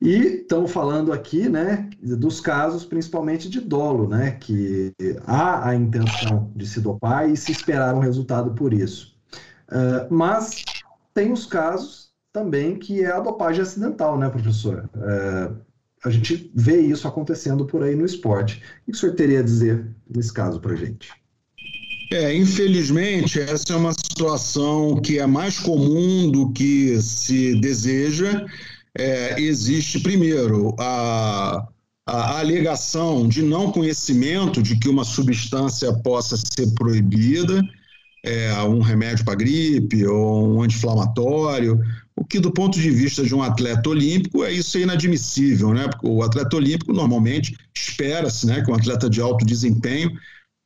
E 0.00 0.42
estamos 0.42 0.70
falando 0.70 1.12
aqui, 1.12 1.48
né, 1.48 1.90
dos 2.00 2.40
casos 2.40 2.84
principalmente 2.84 3.48
de 3.48 3.60
dolo, 3.60 4.08
né, 4.08 4.32
que 4.32 4.94
há 5.26 5.68
a 5.68 5.74
intenção 5.74 6.52
de 6.54 6.66
se 6.66 6.80
dopar 6.80 7.28
e 7.28 7.36
se 7.36 7.50
esperar 7.50 7.94
um 7.94 7.98
resultado 7.98 8.52
por 8.52 8.72
isso. 8.72 9.16
Uh, 9.68 10.12
mas 10.12 10.64
tem 11.12 11.32
os 11.32 11.46
casos 11.46 12.12
também 12.32 12.78
que 12.78 13.02
é 13.02 13.10
a 13.10 13.20
dopagem 13.20 13.62
acidental, 13.62 14.16
né, 14.16 14.28
professor? 14.28 14.88
Uh, 14.94 15.56
a 16.04 16.10
gente 16.10 16.52
vê 16.54 16.80
isso 16.80 17.08
acontecendo 17.08 17.66
por 17.66 17.82
aí 17.82 17.96
no 17.96 18.04
esporte. 18.04 18.62
O 18.82 18.92
que 18.92 18.96
o 18.96 19.00
senhor 19.00 19.16
teria 19.16 19.40
a 19.40 19.42
dizer 19.42 19.84
nesse 20.08 20.32
caso 20.32 20.60
para 20.60 20.72
a 20.72 20.76
gente? 20.76 21.10
É, 22.10 22.34
infelizmente, 22.34 23.38
essa 23.38 23.74
é 23.74 23.76
uma 23.76 23.92
situação 23.92 24.96
que 24.96 25.18
é 25.18 25.26
mais 25.26 25.58
comum 25.58 26.30
do 26.30 26.50
que 26.52 27.00
se 27.02 27.54
deseja 27.60 28.46
é, 28.98 29.40
existe, 29.40 30.00
primeiro, 30.00 30.74
a, 30.78 31.66
a 32.06 32.38
alegação 32.40 33.28
de 33.28 33.42
não 33.42 33.70
conhecimento 33.70 34.62
de 34.62 34.76
que 34.76 34.88
uma 34.88 35.04
substância 35.04 35.92
possa 36.02 36.36
ser 36.36 36.74
proibida, 36.74 37.62
é, 38.24 38.52
um 38.62 38.80
remédio 38.80 39.24
para 39.24 39.36
gripe 39.36 40.04
ou 40.06 40.56
um 40.56 40.62
anti-inflamatório, 40.62 41.80
o 42.16 42.24
que 42.24 42.40
do 42.40 42.50
ponto 42.50 42.80
de 42.80 42.90
vista 42.90 43.22
de 43.22 43.32
um 43.34 43.42
atleta 43.42 43.88
olímpico 43.88 44.42
é 44.42 44.52
isso 44.52 44.76
é 44.76 44.80
inadmissível, 44.80 45.72
né? 45.72 45.86
Porque 45.88 46.08
o 46.08 46.22
atleta 46.22 46.56
olímpico 46.56 46.92
normalmente 46.92 47.56
espera-se, 47.72 48.44
né, 48.46 48.60
que 48.60 48.70
um 48.70 48.74
atleta 48.74 49.08
de 49.08 49.20
alto 49.20 49.46
desempenho 49.46 50.10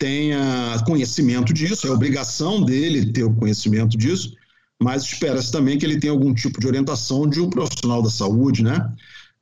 tenha 0.02 0.82
conhecimento 0.84 1.54
disso, 1.54 1.86
é 1.86 1.90
obrigação 1.90 2.60
dele 2.60 3.12
ter 3.12 3.22
o 3.22 3.32
conhecimento 3.32 3.96
disso, 3.96 4.34
mas 4.82 5.04
espera-se 5.04 5.52
também 5.52 5.78
que 5.78 5.86
ele 5.86 6.00
tenha 6.00 6.12
algum 6.12 6.34
tipo 6.34 6.60
de 6.60 6.66
orientação 6.66 7.28
de 7.28 7.40
um 7.40 7.48
profissional 7.48 8.02
da 8.02 8.10
saúde, 8.10 8.64
né? 8.64 8.84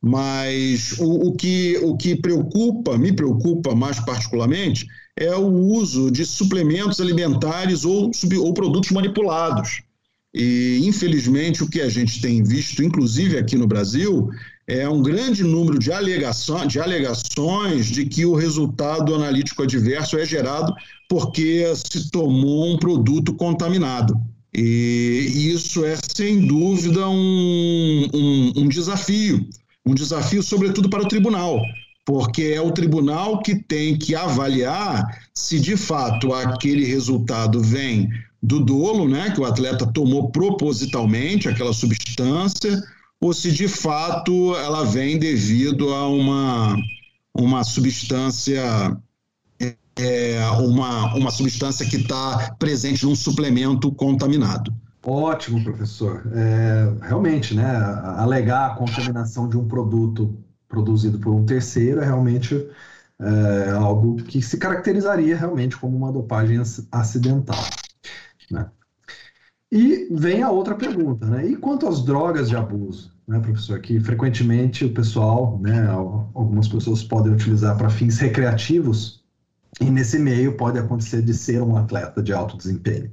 Mas 0.02 0.98
o, 0.98 1.28
o, 1.28 1.32
que, 1.34 1.78
o 1.82 1.96
que 1.96 2.14
preocupa, 2.14 2.98
me 2.98 3.10
preocupa 3.10 3.74
mais 3.74 3.98
particularmente, 4.00 4.86
é 5.16 5.34
o 5.34 5.48
uso 5.48 6.10
de 6.10 6.26
suplementos 6.26 7.00
alimentares 7.00 7.86
ou, 7.86 8.10
ou 8.40 8.52
produtos 8.52 8.90
manipulados. 8.90 9.82
E, 10.34 10.80
infelizmente, 10.82 11.64
o 11.64 11.70
que 11.70 11.80
a 11.80 11.88
gente 11.88 12.20
tem 12.20 12.42
visto, 12.42 12.84
inclusive 12.84 13.38
aqui 13.38 13.56
no 13.56 13.66
Brasil, 13.66 14.28
é 14.70 14.88
um 14.88 15.02
grande 15.02 15.42
número 15.42 15.78
de, 15.78 15.92
alegação, 15.92 16.64
de 16.64 16.78
alegações 16.78 17.86
de 17.86 18.06
que 18.06 18.24
o 18.24 18.36
resultado 18.36 19.14
analítico 19.14 19.64
adverso 19.64 20.16
é 20.16 20.24
gerado 20.24 20.72
porque 21.08 21.64
se 21.74 22.08
tomou 22.10 22.72
um 22.72 22.78
produto 22.78 23.34
contaminado. 23.34 24.14
E 24.54 25.50
isso 25.52 25.84
é, 25.84 25.96
sem 25.96 26.46
dúvida, 26.46 27.08
um, 27.08 28.08
um, 28.14 28.52
um 28.58 28.68
desafio, 28.68 29.44
um 29.84 29.92
desafio, 29.92 30.42
sobretudo, 30.42 30.88
para 30.88 31.02
o 31.02 31.08
tribunal, 31.08 31.60
porque 32.04 32.42
é 32.54 32.60
o 32.60 32.70
tribunal 32.70 33.40
que 33.42 33.56
tem 33.56 33.96
que 33.96 34.14
avaliar 34.14 35.04
se 35.34 35.58
de 35.58 35.76
fato 35.76 36.32
aquele 36.32 36.84
resultado 36.84 37.60
vem 37.60 38.08
do 38.42 38.60
dolo, 38.60 39.08
né, 39.08 39.30
que 39.30 39.40
o 39.40 39.44
atleta 39.44 39.86
tomou 39.86 40.30
propositalmente 40.30 41.48
aquela 41.48 41.72
substância, 41.72 42.82
ou 43.20 43.32
se 43.34 43.52
de 43.52 43.68
fato 43.68 44.54
ela 44.56 44.84
vem 44.84 45.18
devido 45.18 45.92
a 45.92 46.08
uma, 46.08 46.76
uma 47.34 47.62
substância 47.62 48.96
é, 50.00 50.40
uma, 50.58 51.14
uma 51.14 51.30
substância 51.30 51.86
que 51.86 51.96
está 51.96 52.54
presente 52.58 53.04
num 53.04 53.14
suplemento 53.14 53.92
contaminado. 53.92 54.72
Ótimo, 55.04 55.62
professor. 55.62 56.22
É, 56.32 57.06
realmente, 57.06 57.54
né, 57.54 57.64
alegar 58.16 58.70
a 58.70 58.74
contaminação 58.74 59.48
de 59.48 59.56
um 59.56 59.66
produto 59.66 60.36
produzido 60.68 61.18
por 61.18 61.34
um 61.34 61.44
terceiro 61.44 62.00
é 62.00 62.04
realmente 62.04 62.54
é, 63.18 63.70
algo 63.70 64.16
que 64.16 64.40
se 64.40 64.56
caracterizaria 64.56 65.36
realmente 65.36 65.76
como 65.76 65.96
uma 65.96 66.12
dopagem 66.12 66.60
acidental. 66.92 67.62
Né? 68.50 68.66
E 69.72 70.08
vem 70.10 70.42
a 70.42 70.50
outra 70.50 70.74
pergunta, 70.74 71.26
né? 71.26 71.46
E 71.46 71.56
quanto 71.56 71.86
às 71.86 72.04
drogas 72.04 72.48
de 72.48 72.56
abuso, 72.56 73.12
né, 73.26 73.38
professor? 73.38 73.80
Que 73.80 74.00
frequentemente 74.00 74.84
o 74.84 74.92
pessoal, 74.92 75.60
né, 75.62 75.88
algumas 76.34 76.66
pessoas 76.66 77.04
podem 77.04 77.32
utilizar 77.32 77.76
para 77.76 77.88
fins 77.88 78.18
recreativos 78.18 79.20
e 79.80 79.84
nesse 79.84 80.18
meio 80.18 80.56
pode 80.56 80.78
acontecer 80.78 81.22
de 81.22 81.32
ser 81.32 81.62
um 81.62 81.76
atleta 81.76 82.20
de 82.20 82.32
alto 82.32 82.56
desempenho. 82.56 83.12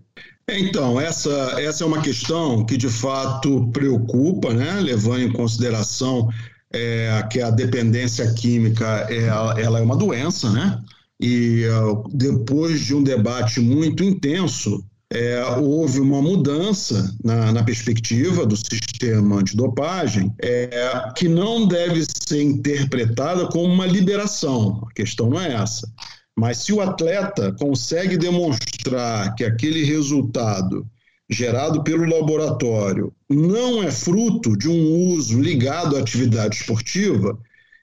Então, 0.50 1.00
essa, 1.00 1.30
essa 1.62 1.84
é 1.84 1.88
uma 1.88 2.02
questão 2.02 2.66
que 2.66 2.78
de 2.78 2.90
fato 2.90 3.68
preocupa, 3.72 4.54
né? 4.54 4.80
levando 4.80 5.22
em 5.22 5.32
consideração 5.32 6.30
é, 6.74 7.22
que 7.30 7.42
a 7.42 7.50
dependência 7.50 8.34
química 8.34 9.06
é, 9.10 9.28
ela 9.62 9.80
é 9.80 9.82
uma 9.82 9.96
doença, 9.96 10.52
né? 10.52 10.82
E 11.20 11.66
uh, 11.68 12.04
depois 12.14 12.80
de 12.82 12.94
um 12.94 13.04
debate 13.04 13.60
muito 13.60 14.04
intenso, 14.04 14.84
é, 15.12 15.42
houve 15.58 16.00
uma 16.02 16.22
mudança 16.22 17.16
na, 17.24 17.52
na, 17.54 17.64
perspectiva 17.64 18.46
do 18.46 18.58
sistema 18.58 19.38
antidopagem 19.38 20.34
é, 20.42 20.70
que 21.16 21.30
não 21.30 21.66
deve 21.66 22.04
ser 22.06 22.42
interpretada 22.42 23.48
como 23.48 23.74
uma 23.74 23.86
liberação. 23.86 24.86
A 24.90 24.94
questão 24.94 25.30
não 25.30 25.40
é 25.40 25.54
essa. 25.54 25.90
Mas 26.36 26.58
se 26.60 26.74
o 26.74 26.82
atleta 26.82 27.54
consegue 27.54 28.18
demonstrar 28.18 29.34
que 29.36 29.44
aquele 29.44 29.84
resultado 29.84 30.86
gerado 31.30 31.84
pelo 31.84 32.06
laboratório 32.06 33.14
não 33.30 33.82
é 33.84 33.92
fruto 33.92 34.56
de 34.58 34.70
um 34.70 35.14
uso 35.14 35.42
ligado 35.42 35.98
à 35.98 36.00
atividade 36.00 36.58
esportiva, 36.58 37.38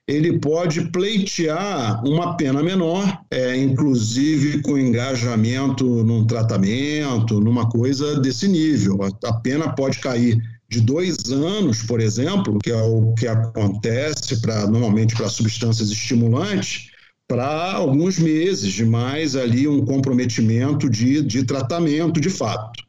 ele 0.07 0.39
pode 0.39 0.91
pleitear 0.91 2.03
uma 2.05 2.37
pena 2.37 2.61
menor, 2.61 3.21
é, 3.31 3.57
inclusive 3.57 4.61
com 4.61 4.77
engajamento 4.77 5.85
num 6.03 6.25
tratamento, 6.25 7.39
numa 7.39 7.67
coisa 7.67 8.19
desse 8.19 8.47
nível. 8.47 8.99
A, 9.03 9.29
a 9.29 9.33
pena 9.33 9.73
pode 9.73 9.99
cair 9.99 10.39
de 10.69 10.79
dois 10.81 11.17
anos, 11.31 11.81
por 11.83 11.99
exemplo, 11.99 12.59
que 12.59 12.69
é 12.69 12.81
o 12.81 13.13
que 13.13 13.27
acontece 13.27 14.41
para 14.41 14.67
normalmente 14.67 15.15
para 15.15 15.29
substâncias 15.29 15.89
estimulantes, 15.89 16.91
para 17.27 17.73
alguns 17.73 18.19
meses 18.19 18.71
de 18.71 18.85
mais 18.85 19.35
ali 19.35 19.67
um 19.67 19.83
comprometimento 19.83 20.87
de, 20.87 21.23
de 21.23 21.43
tratamento 21.43 22.21
de 22.21 22.29
fato. 22.29 22.83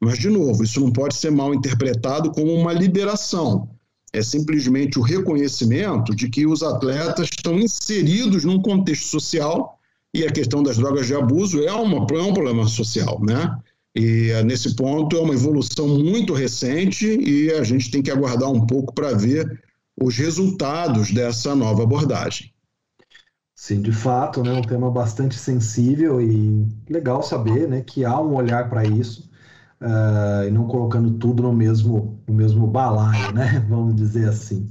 Mas, 0.00 0.18
de 0.18 0.30
novo, 0.30 0.62
isso 0.62 0.80
não 0.80 0.92
pode 0.92 1.14
ser 1.16 1.30
mal 1.30 1.52
interpretado 1.52 2.30
como 2.30 2.54
uma 2.54 2.72
liberação. 2.72 3.68
É 4.12 4.22
simplesmente 4.22 4.98
o 4.98 5.02
reconhecimento 5.02 6.14
de 6.14 6.28
que 6.28 6.46
os 6.46 6.62
atletas 6.62 7.28
estão 7.32 7.58
inseridos 7.58 8.44
num 8.44 8.60
contexto 8.60 9.06
social 9.06 9.78
e 10.12 10.24
a 10.24 10.32
questão 10.32 10.62
das 10.62 10.76
drogas 10.76 11.06
de 11.06 11.14
abuso 11.14 11.62
é, 11.62 11.72
uma, 11.72 12.06
é 12.10 12.22
um 12.22 12.34
problema 12.34 12.66
social, 12.66 13.20
né? 13.22 13.56
E 13.94 14.32
nesse 14.44 14.74
ponto 14.74 15.16
é 15.16 15.20
uma 15.20 15.34
evolução 15.34 15.88
muito 15.88 16.32
recente 16.32 17.06
e 17.06 17.52
a 17.52 17.62
gente 17.62 17.90
tem 17.90 18.02
que 18.02 18.10
aguardar 18.10 18.50
um 18.50 18.66
pouco 18.66 18.92
para 18.92 19.12
ver 19.12 19.60
os 20.00 20.16
resultados 20.16 21.12
dessa 21.12 21.54
nova 21.54 21.82
abordagem. 21.82 22.52
Sim, 23.54 23.82
de 23.82 23.92
fato, 23.92 24.42
né, 24.42 24.52
um 24.52 24.62
tema 24.62 24.90
bastante 24.90 25.34
sensível 25.34 26.20
e 26.20 26.66
legal 26.88 27.22
saber 27.22 27.68
né, 27.68 27.82
que 27.82 28.04
há 28.04 28.18
um 28.18 28.34
olhar 28.34 28.70
para 28.70 28.84
isso 28.84 29.29
uh, 29.82 30.46
e 30.46 30.50
não 30.50 30.66
colocando 30.66 31.12
tudo 31.12 31.42
no 31.42 31.52
mesmo, 31.52 32.20
no 32.26 32.34
mesmo 32.34 32.66
balaio, 32.66 33.32
né, 33.32 33.64
vamos 33.68 33.94
dizer 33.96 34.28
assim. 34.28 34.70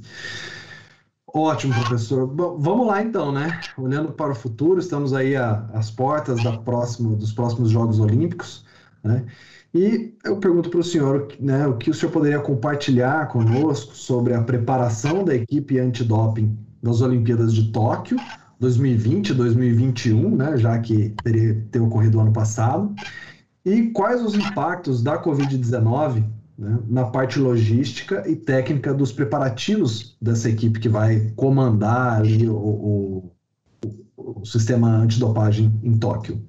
Ótimo, 1.32 1.74
professor. 1.76 2.26
Bom, 2.26 2.58
vamos 2.58 2.88
lá 2.88 3.04
então, 3.04 3.32
né? 3.32 3.60
Olhando 3.78 4.12
para 4.12 4.32
o 4.32 4.36
futuro, 4.36 4.80
estamos 4.80 5.14
aí 5.14 5.36
às 5.36 5.92
portas 5.92 6.44
da 6.44 6.58
próxima, 6.58 7.16
dos 7.16 7.32
próximos 7.32 7.70
Jogos 7.70 8.00
Olímpicos, 8.00 8.66
né? 9.04 9.26
E 9.74 10.16
eu 10.26 10.38
pergunto 10.38 10.70
para 10.70 10.80
o 10.80 10.84
senhor, 10.84 11.28
né, 11.40 11.68
o 11.68 11.78
que 11.78 11.92
o 11.92 11.94
senhor 11.94 12.12
poderia 12.12 12.40
compartilhar 12.40 13.28
conosco 13.28 13.96
sobre 13.96 14.34
a 14.34 14.42
preparação 14.42 15.24
da 15.24 15.36
equipe 15.36 15.78
antidoping 15.78 16.58
das 16.82 17.02
Olimpíadas 17.02 17.54
de 17.54 17.72
Tóquio 17.72 18.18
2020, 18.60 19.34
2021, 19.36 20.36
né, 20.36 20.58
já 20.58 20.80
que 20.80 21.14
teria 21.24 21.64
ter 21.72 21.80
ocorrido 21.80 22.20
ano 22.20 22.34
passado, 22.34 22.94
e 23.66 23.88
quais 23.92 24.22
os 24.24 24.36
impactos 24.36 25.04
da 25.04 25.22
Covid-19 25.22 26.24
né, 26.58 26.80
na 26.88 27.06
parte 27.06 27.40
logística 27.40 28.24
e 28.28 28.36
técnica 28.36 28.94
dos 28.94 29.12
preparativos 29.12 30.16
dessa 30.22 30.50
equipe 30.50 30.80
que 30.80 30.90
vai 30.90 31.32
comandar 31.36 32.20
ali 32.20 32.48
o, 32.48 32.56
o, 32.56 33.32
o 34.18 34.46
sistema 34.46 34.90
antidopagem 34.90 35.72
em 35.84 35.98
Tóquio? 35.98 36.42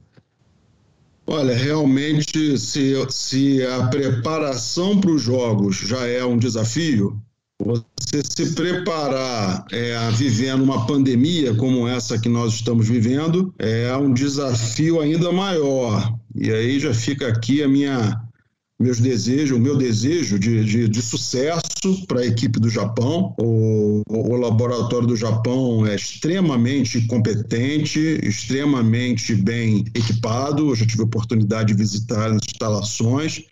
Olha, 1.26 1.56
realmente, 1.56 2.58
se, 2.58 2.94
se 3.08 3.64
a 3.64 3.86
preparação 3.86 5.00
para 5.00 5.12
os 5.12 5.22
jogos 5.22 5.76
já 5.76 6.04
é 6.04 6.24
um 6.24 6.36
desafio, 6.36 7.22
você 7.64 8.22
se 8.24 8.54
preparar 8.54 9.64
é, 9.70 10.11
vivendo 10.11 10.62
uma 10.62 10.86
pandemia 10.86 11.54
como 11.54 11.86
essa 11.86 12.18
que 12.18 12.28
nós 12.28 12.54
estamos 12.54 12.88
vivendo 12.88 13.54
é 13.58 13.94
um 13.96 14.12
desafio 14.12 15.00
ainda 15.00 15.30
maior. 15.30 16.18
E 16.35 16.51
aí 16.51 16.78
já 16.78 16.95
fica 16.95 17.28
aqui 17.28 17.62
a 17.62 17.68
minha 17.68 18.20
meus 18.81 18.99
desejos, 18.99 19.59
o 19.59 19.61
meu 19.61 19.76
desejo 19.76 20.39
de, 20.39 20.64
de, 20.64 20.89
de 20.89 21.03
sucesso 21.03 22.07
para 22.09 22.20
a 22.20 22.26
equipe 22.26 22.59
do 22.59 22.70
Japão. 22.70 23.35
O, 23.39 24.03
o, 24.09 24.37
laboratório 24.37 25.07
do 25.07 25.14
Japão 25.14 25.87
é 25.87 25.97
extremamente 25.97 27.07
competente, 27.07 28.01
extremamente 28.22 29.35
bem 29.35 29.85
equipado. 29.95 30.70
Eu 30.70 30.74
já 30.74 30.87
tive 30.87 31.03
a 31.03 31.05
oportunidade 31.05 31.74
de 31.74 31.78
visitar 31.78 32.31
as 32.31 32.41
instalações 32.43 33.45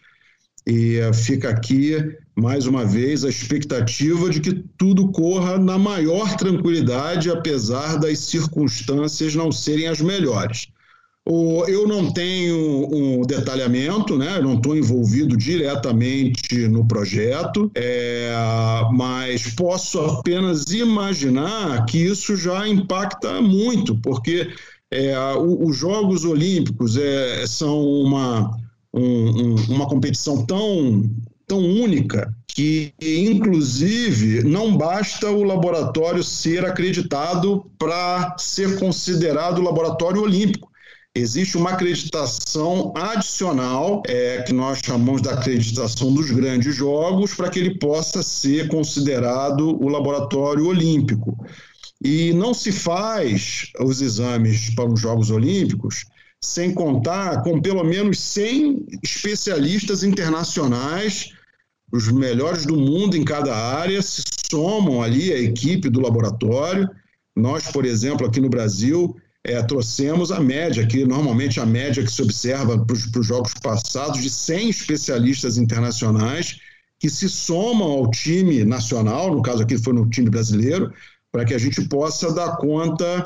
e 0.66 0.96
eh, 0.96 1.12
fica 1.12 1.50
aqui 1.50 1.96
mais 2.34 2.66
uma 2.66 2.84
vez 2.84 3.24
a 3.24 3.28
expectativa 3.28 4.30
de 4.30 4.40
que 4.40 4.64
tudo 4.78 5.10
corra 5.10 5.58
na 5.58 5.78
maior 5.78 6.36
tranquilidade, 6.36 7.30
apesar 7.30 7.96
das 7.96 8.18
circunstâncias 8.20 9.34
não 9.34 9.52
serem 9.52 9.88
as 9.88 10.00
melhores. 10.00 10.68
Eu 11.30 11.86
não 11.86 12.10
tenho 12.10 12.88
um 12.90 13.20
detalhamento, 13.20 14.16
né? 14.16 14.38
Eu 14.38 14.42
não 14.42 14.54
estou 14.54 14.74
envolvido 14.74 15.36
diretamente 15.36 16.66
no 16.68 16.86
projeto, 16.86 17.70
é, 17.74 18.32
mas 18.92 19.46
posso 19.54 20.00
apenas 20.00 20.64
imaginar 20.70 21.84
que 21.84 21.98
isso 21.98 22.34
já 22.34 22.66
impacta 22.66 23.42
muito, 23.42 23.94
porque 23.96 24.48
é, 24.90 25.14
os 25.36 25.76
Jogos 25.76 26.24
Olímpicos 26.24 26.96
é, 26.96 27.46
são 27.46 27.78
uma, 27.78 28.50
um, 28.94 29.54
uma 29.68 29.86
competição 29.86 30.46
tão, 30.46 31.10
tão 31.46 31.58
única 31.58 32.34
que, 32.46 32.94
inclusive, 33.02 34.42
não 34.44 34.76
basta 34.76 35.30
o 35.30 35.42
laboratório 35.42 36.24
ser 36.24 36.64
acreditado 36.64 37.66
para 37.78 38.34
ser 38.38 38.78
considerado 38.78 39.60
laboratório 39.60 40.22
olímpico 40.22 40.67
existe 41.18 41.56
uma 41.56 41.70
acreditação 41.70 42.92
adicional, 42.94 44.02
é, 44.06 44.42
que 44.42 44.52
nós 44.52 44.80
chamamos 44.84 45.22
da 45.22 45.32
acreditação 45.32 46.12
dos 46.12 46.30
grandes 46.30 46.74
jogos, 46.74 47.34
para 47.34 47.50
que 47.50 47.58
ele 47.58 47.78
possa 47.78 48.22
ser 48.22 48.68
considerado 48.68 49.76
o 49.82 49.88
laboratório 49.88 50.66
olímpico. 50.66 51.36
E 52.02 52.32
não 52.32 52.54
se 52.54 52.70
faz 52.70 53.70
os 53.80 54.00
exames 54.00 54.70
para 54.74 54.92
os 54.92 55.00
Jogos 55.00 55.30
Olímpicos 55.30 56.04
sem 56.42 56.72
contar 56.72 57.42
com 57.42 57.60
pelo 57.60 57.82
menos 57.82 58.20
100 58.20 58.86
especialistas 59.02 60.04
internacionais, 60.04 61.32
os 61.92 62.08
melhores 62.10 62.64
do 62.64 62.76
mundo 62.76 63.16
em 63.16 63.24
cada 63.24 63.56
área, 63.56 64.00
se 64.02 64.22
somam 64.50 65.02
ali 65.02 65.32
à 65.32 65.38
equipe 65.38 65.88
do 65.88 66.00
laboratório. 66.00 66.88
Nós, 67.34 67.70
por 67.70 67.84
exemplo, 67.84 68.26
aqui 68.26 68.40
no 68.40 68.48
Brasil, 68.48 69.16
é, 69.44 69.62
trouxemos 69.62 70.30
a 70.30 70.40
média, 70.40 70.86
que 70.86 71.04
normalmente 71.04 71.60
a 71.60 71.66
média 71.66 72.02
que 72.02 72.12
se 72.12 72.22
observa 72.22 72.84
para 72.84 72.94
os 72.94 73.26
jogos 73.26 73.52
passados, 73.62 74.20
de 74.20 74.30
100 74.30 74.70
especialistas 74.70 75.56
internacionais 75.56 76.58
que 76.98 77.08
se 77.08 77.28
somam 77.28 77.88
ao 77.88 78.10
time 78.10 78.64
nacional, 78.64 79.32
no 79.32 79.42
caso 79.42 79.62
aqui 79.62 79.78
foi 79.78 79.92
no 79.92 80.08
time 80.10 80.28
brasileiro, 80.28 80.92
para 81.30 81.44
que 81.44 81.54
a 81.54 81.58
gente 81.58 81.82
possa 81.88 82.32
dar 82.32 82.56
conta 82.56 83.22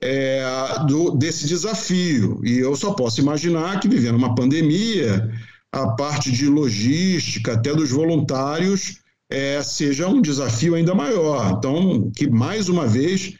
é, 0.00 0.44
do, 0.86 1.12
desse 1.12 1.46
desafio. 1.46 2.40
E 2.44 2.58
eu 2.58 2.76
só 2.76 2.92
posso 2.92 3.20
imaginar 3.20 3.80
que, 3.80 3.88
vivendo 3.88 4.16
uma 4.16 4.34
pandemia, 4.34 5.30
a 5.72 5.88
parte 5.88 6.30
de 6.30 6.46
logística, 6.46 7.54
até 7.54 7.74
dos 7.74 7.90
voluntários, 7.90 9.00
é, 9.30 9.62
seja 9.62 10.06
um 10.06 10.20
desafio 10.20 10.74
ainda 10.74 10.94
maior. 10.94 11.54
Então, 11.56 12.10
que 12.14 12.28
mais 12.28 12.68
uma 12.68 12.86
vez 12.86 13.34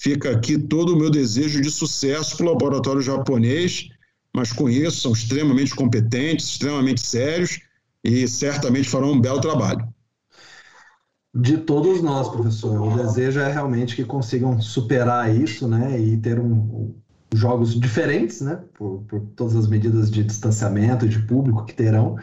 Fica 0.00 0.30
aqui 0.30 0.56
todo 0.56 0.94
o 0.94 0.98
meu 0.98 1.10
desejo 1.10 1.60
de 1.60 1.70
sucesso 1.70 2.34
para 2.34 2.46
o 2.46 2.48
laboratório 2.48 3.02
japonês, 3.02 3.90
mas 4.34 4.50
conheço, 4.50 5.02
são 5.02 5.12
extremamente 5.12 5.74
competentes, 5.74 6.46
extremamente 6.46 7.06
sérios 7.06 7.60
e 8.02 8.26
certamente 8.26 8.88
farão 8.88 9.12
um 9.12 9.20
belo 9.20 9.42
trabalho. 9.42 9.86
De 11.34 11.58
todos 11.58 12.00
nós, 12.00 12.30
professor, 12.30 12.80
o 12.80 12.96
desejo 12.96 13.40
é 13.40 13.52
realmente 13.52 13.94
que 13.94 14.02
consigam 14.02 14.58
superar 14.58 15.36
isso, 15.36 15.68
né, 15.68 16.00
e 16.00 16.16
ter 16.16 16.40
um, 16.40 16.94
jogos 17.34 17.78
diferentes, 17.78 18.40
né, 18.40 18.58
por, 18.72 19.02
por, 19.06 19.20
todas 19.36 19.54
as 19.54 19.66
medidas 19.66 20.10
de 20.10 20.24
distanciamento 20.24 21.04
e 21.04 21.10
de 21.10 21.18
público 21.18 21.66
que 21.66 21.74
terão, 21.74 22.16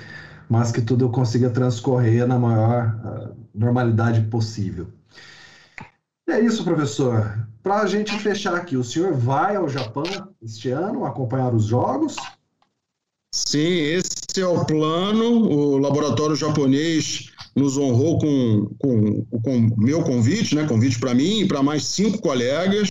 mas 0.50 0.72
que 0.72 0.82
tudo 0.82 1.10
consiga 1.10 1.52
transcorrer 1.52 2.26
na 2.26 2.40
maior 2.40 3.00
uh, 3.06 3.38
normalidade 3.54 4.22
possível. 4.22 4.88
É 6.28 6.42
isso, 6.42 6.64
professor. 6.64 7.48
Para 7.68 7.82
a 7.82 7.86
gente 7.86 8.18
fechar 8.20 8.56
aqui, 8.56 8.78
o 8.78 8.84
senhor 8.84 9.14
vai 9.14 9.58
ao 9.58 9.68
Japão 9.68 10.06
este 10.42 10.70
ano 10.70 11.04
acompanhar 11.04 11.54
os 11.54 11.66
jogos? 11.66 12.16
Sim, 13.36 13.60
esse 13.60 14.40
é 14.40 14.48
o 14.48 14.64
plano. 14.64 15.52
O 15.52 15.78
laboratório 15.78 16.34
japonês 16.34 17.30
nos 17.54 17.78
honrou 17.78 18.20
com, 18.20 18.74
com 18.80 19.76
meu 19.78 20.02
convite, 20.02 20.56
né? 20.56 20.66
convite 20.66 20.98
para 20.98 21.14
mim 21.14 21.42
e 21.42 21.46
para 21.46 21.62
mais 21.62 21.84
cinco 21.84 22.22
colegas, 22.22 22.88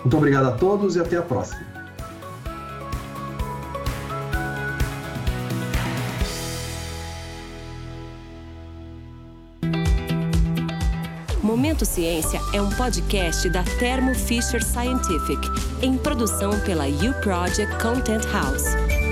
Muito 0.08 0.16
obrigado 0.16 0.46
a 0.46 0.52
todos 0.52 0.96
e 0.96 1.02
até 1.02 1.18
a 1.18 1.22
próxima. 1.22 1.60
Momento 11.44 11.84
Ciência 11.84 12.40
é 12.54 12.62
um 12.62 12.70
podcast 12.70 13.50
da 13.50 13.64
Thermo 13.80 14.16
Fisher 14.16 14.64
Scientific, 14.64 15.42
em 15.82 15.98
produção 15.98 16.58
pela 16.62 16.86
U 16.88 17.14
Project 17.22 17.76
Content 17.84 18.24
House. 18.32 19.07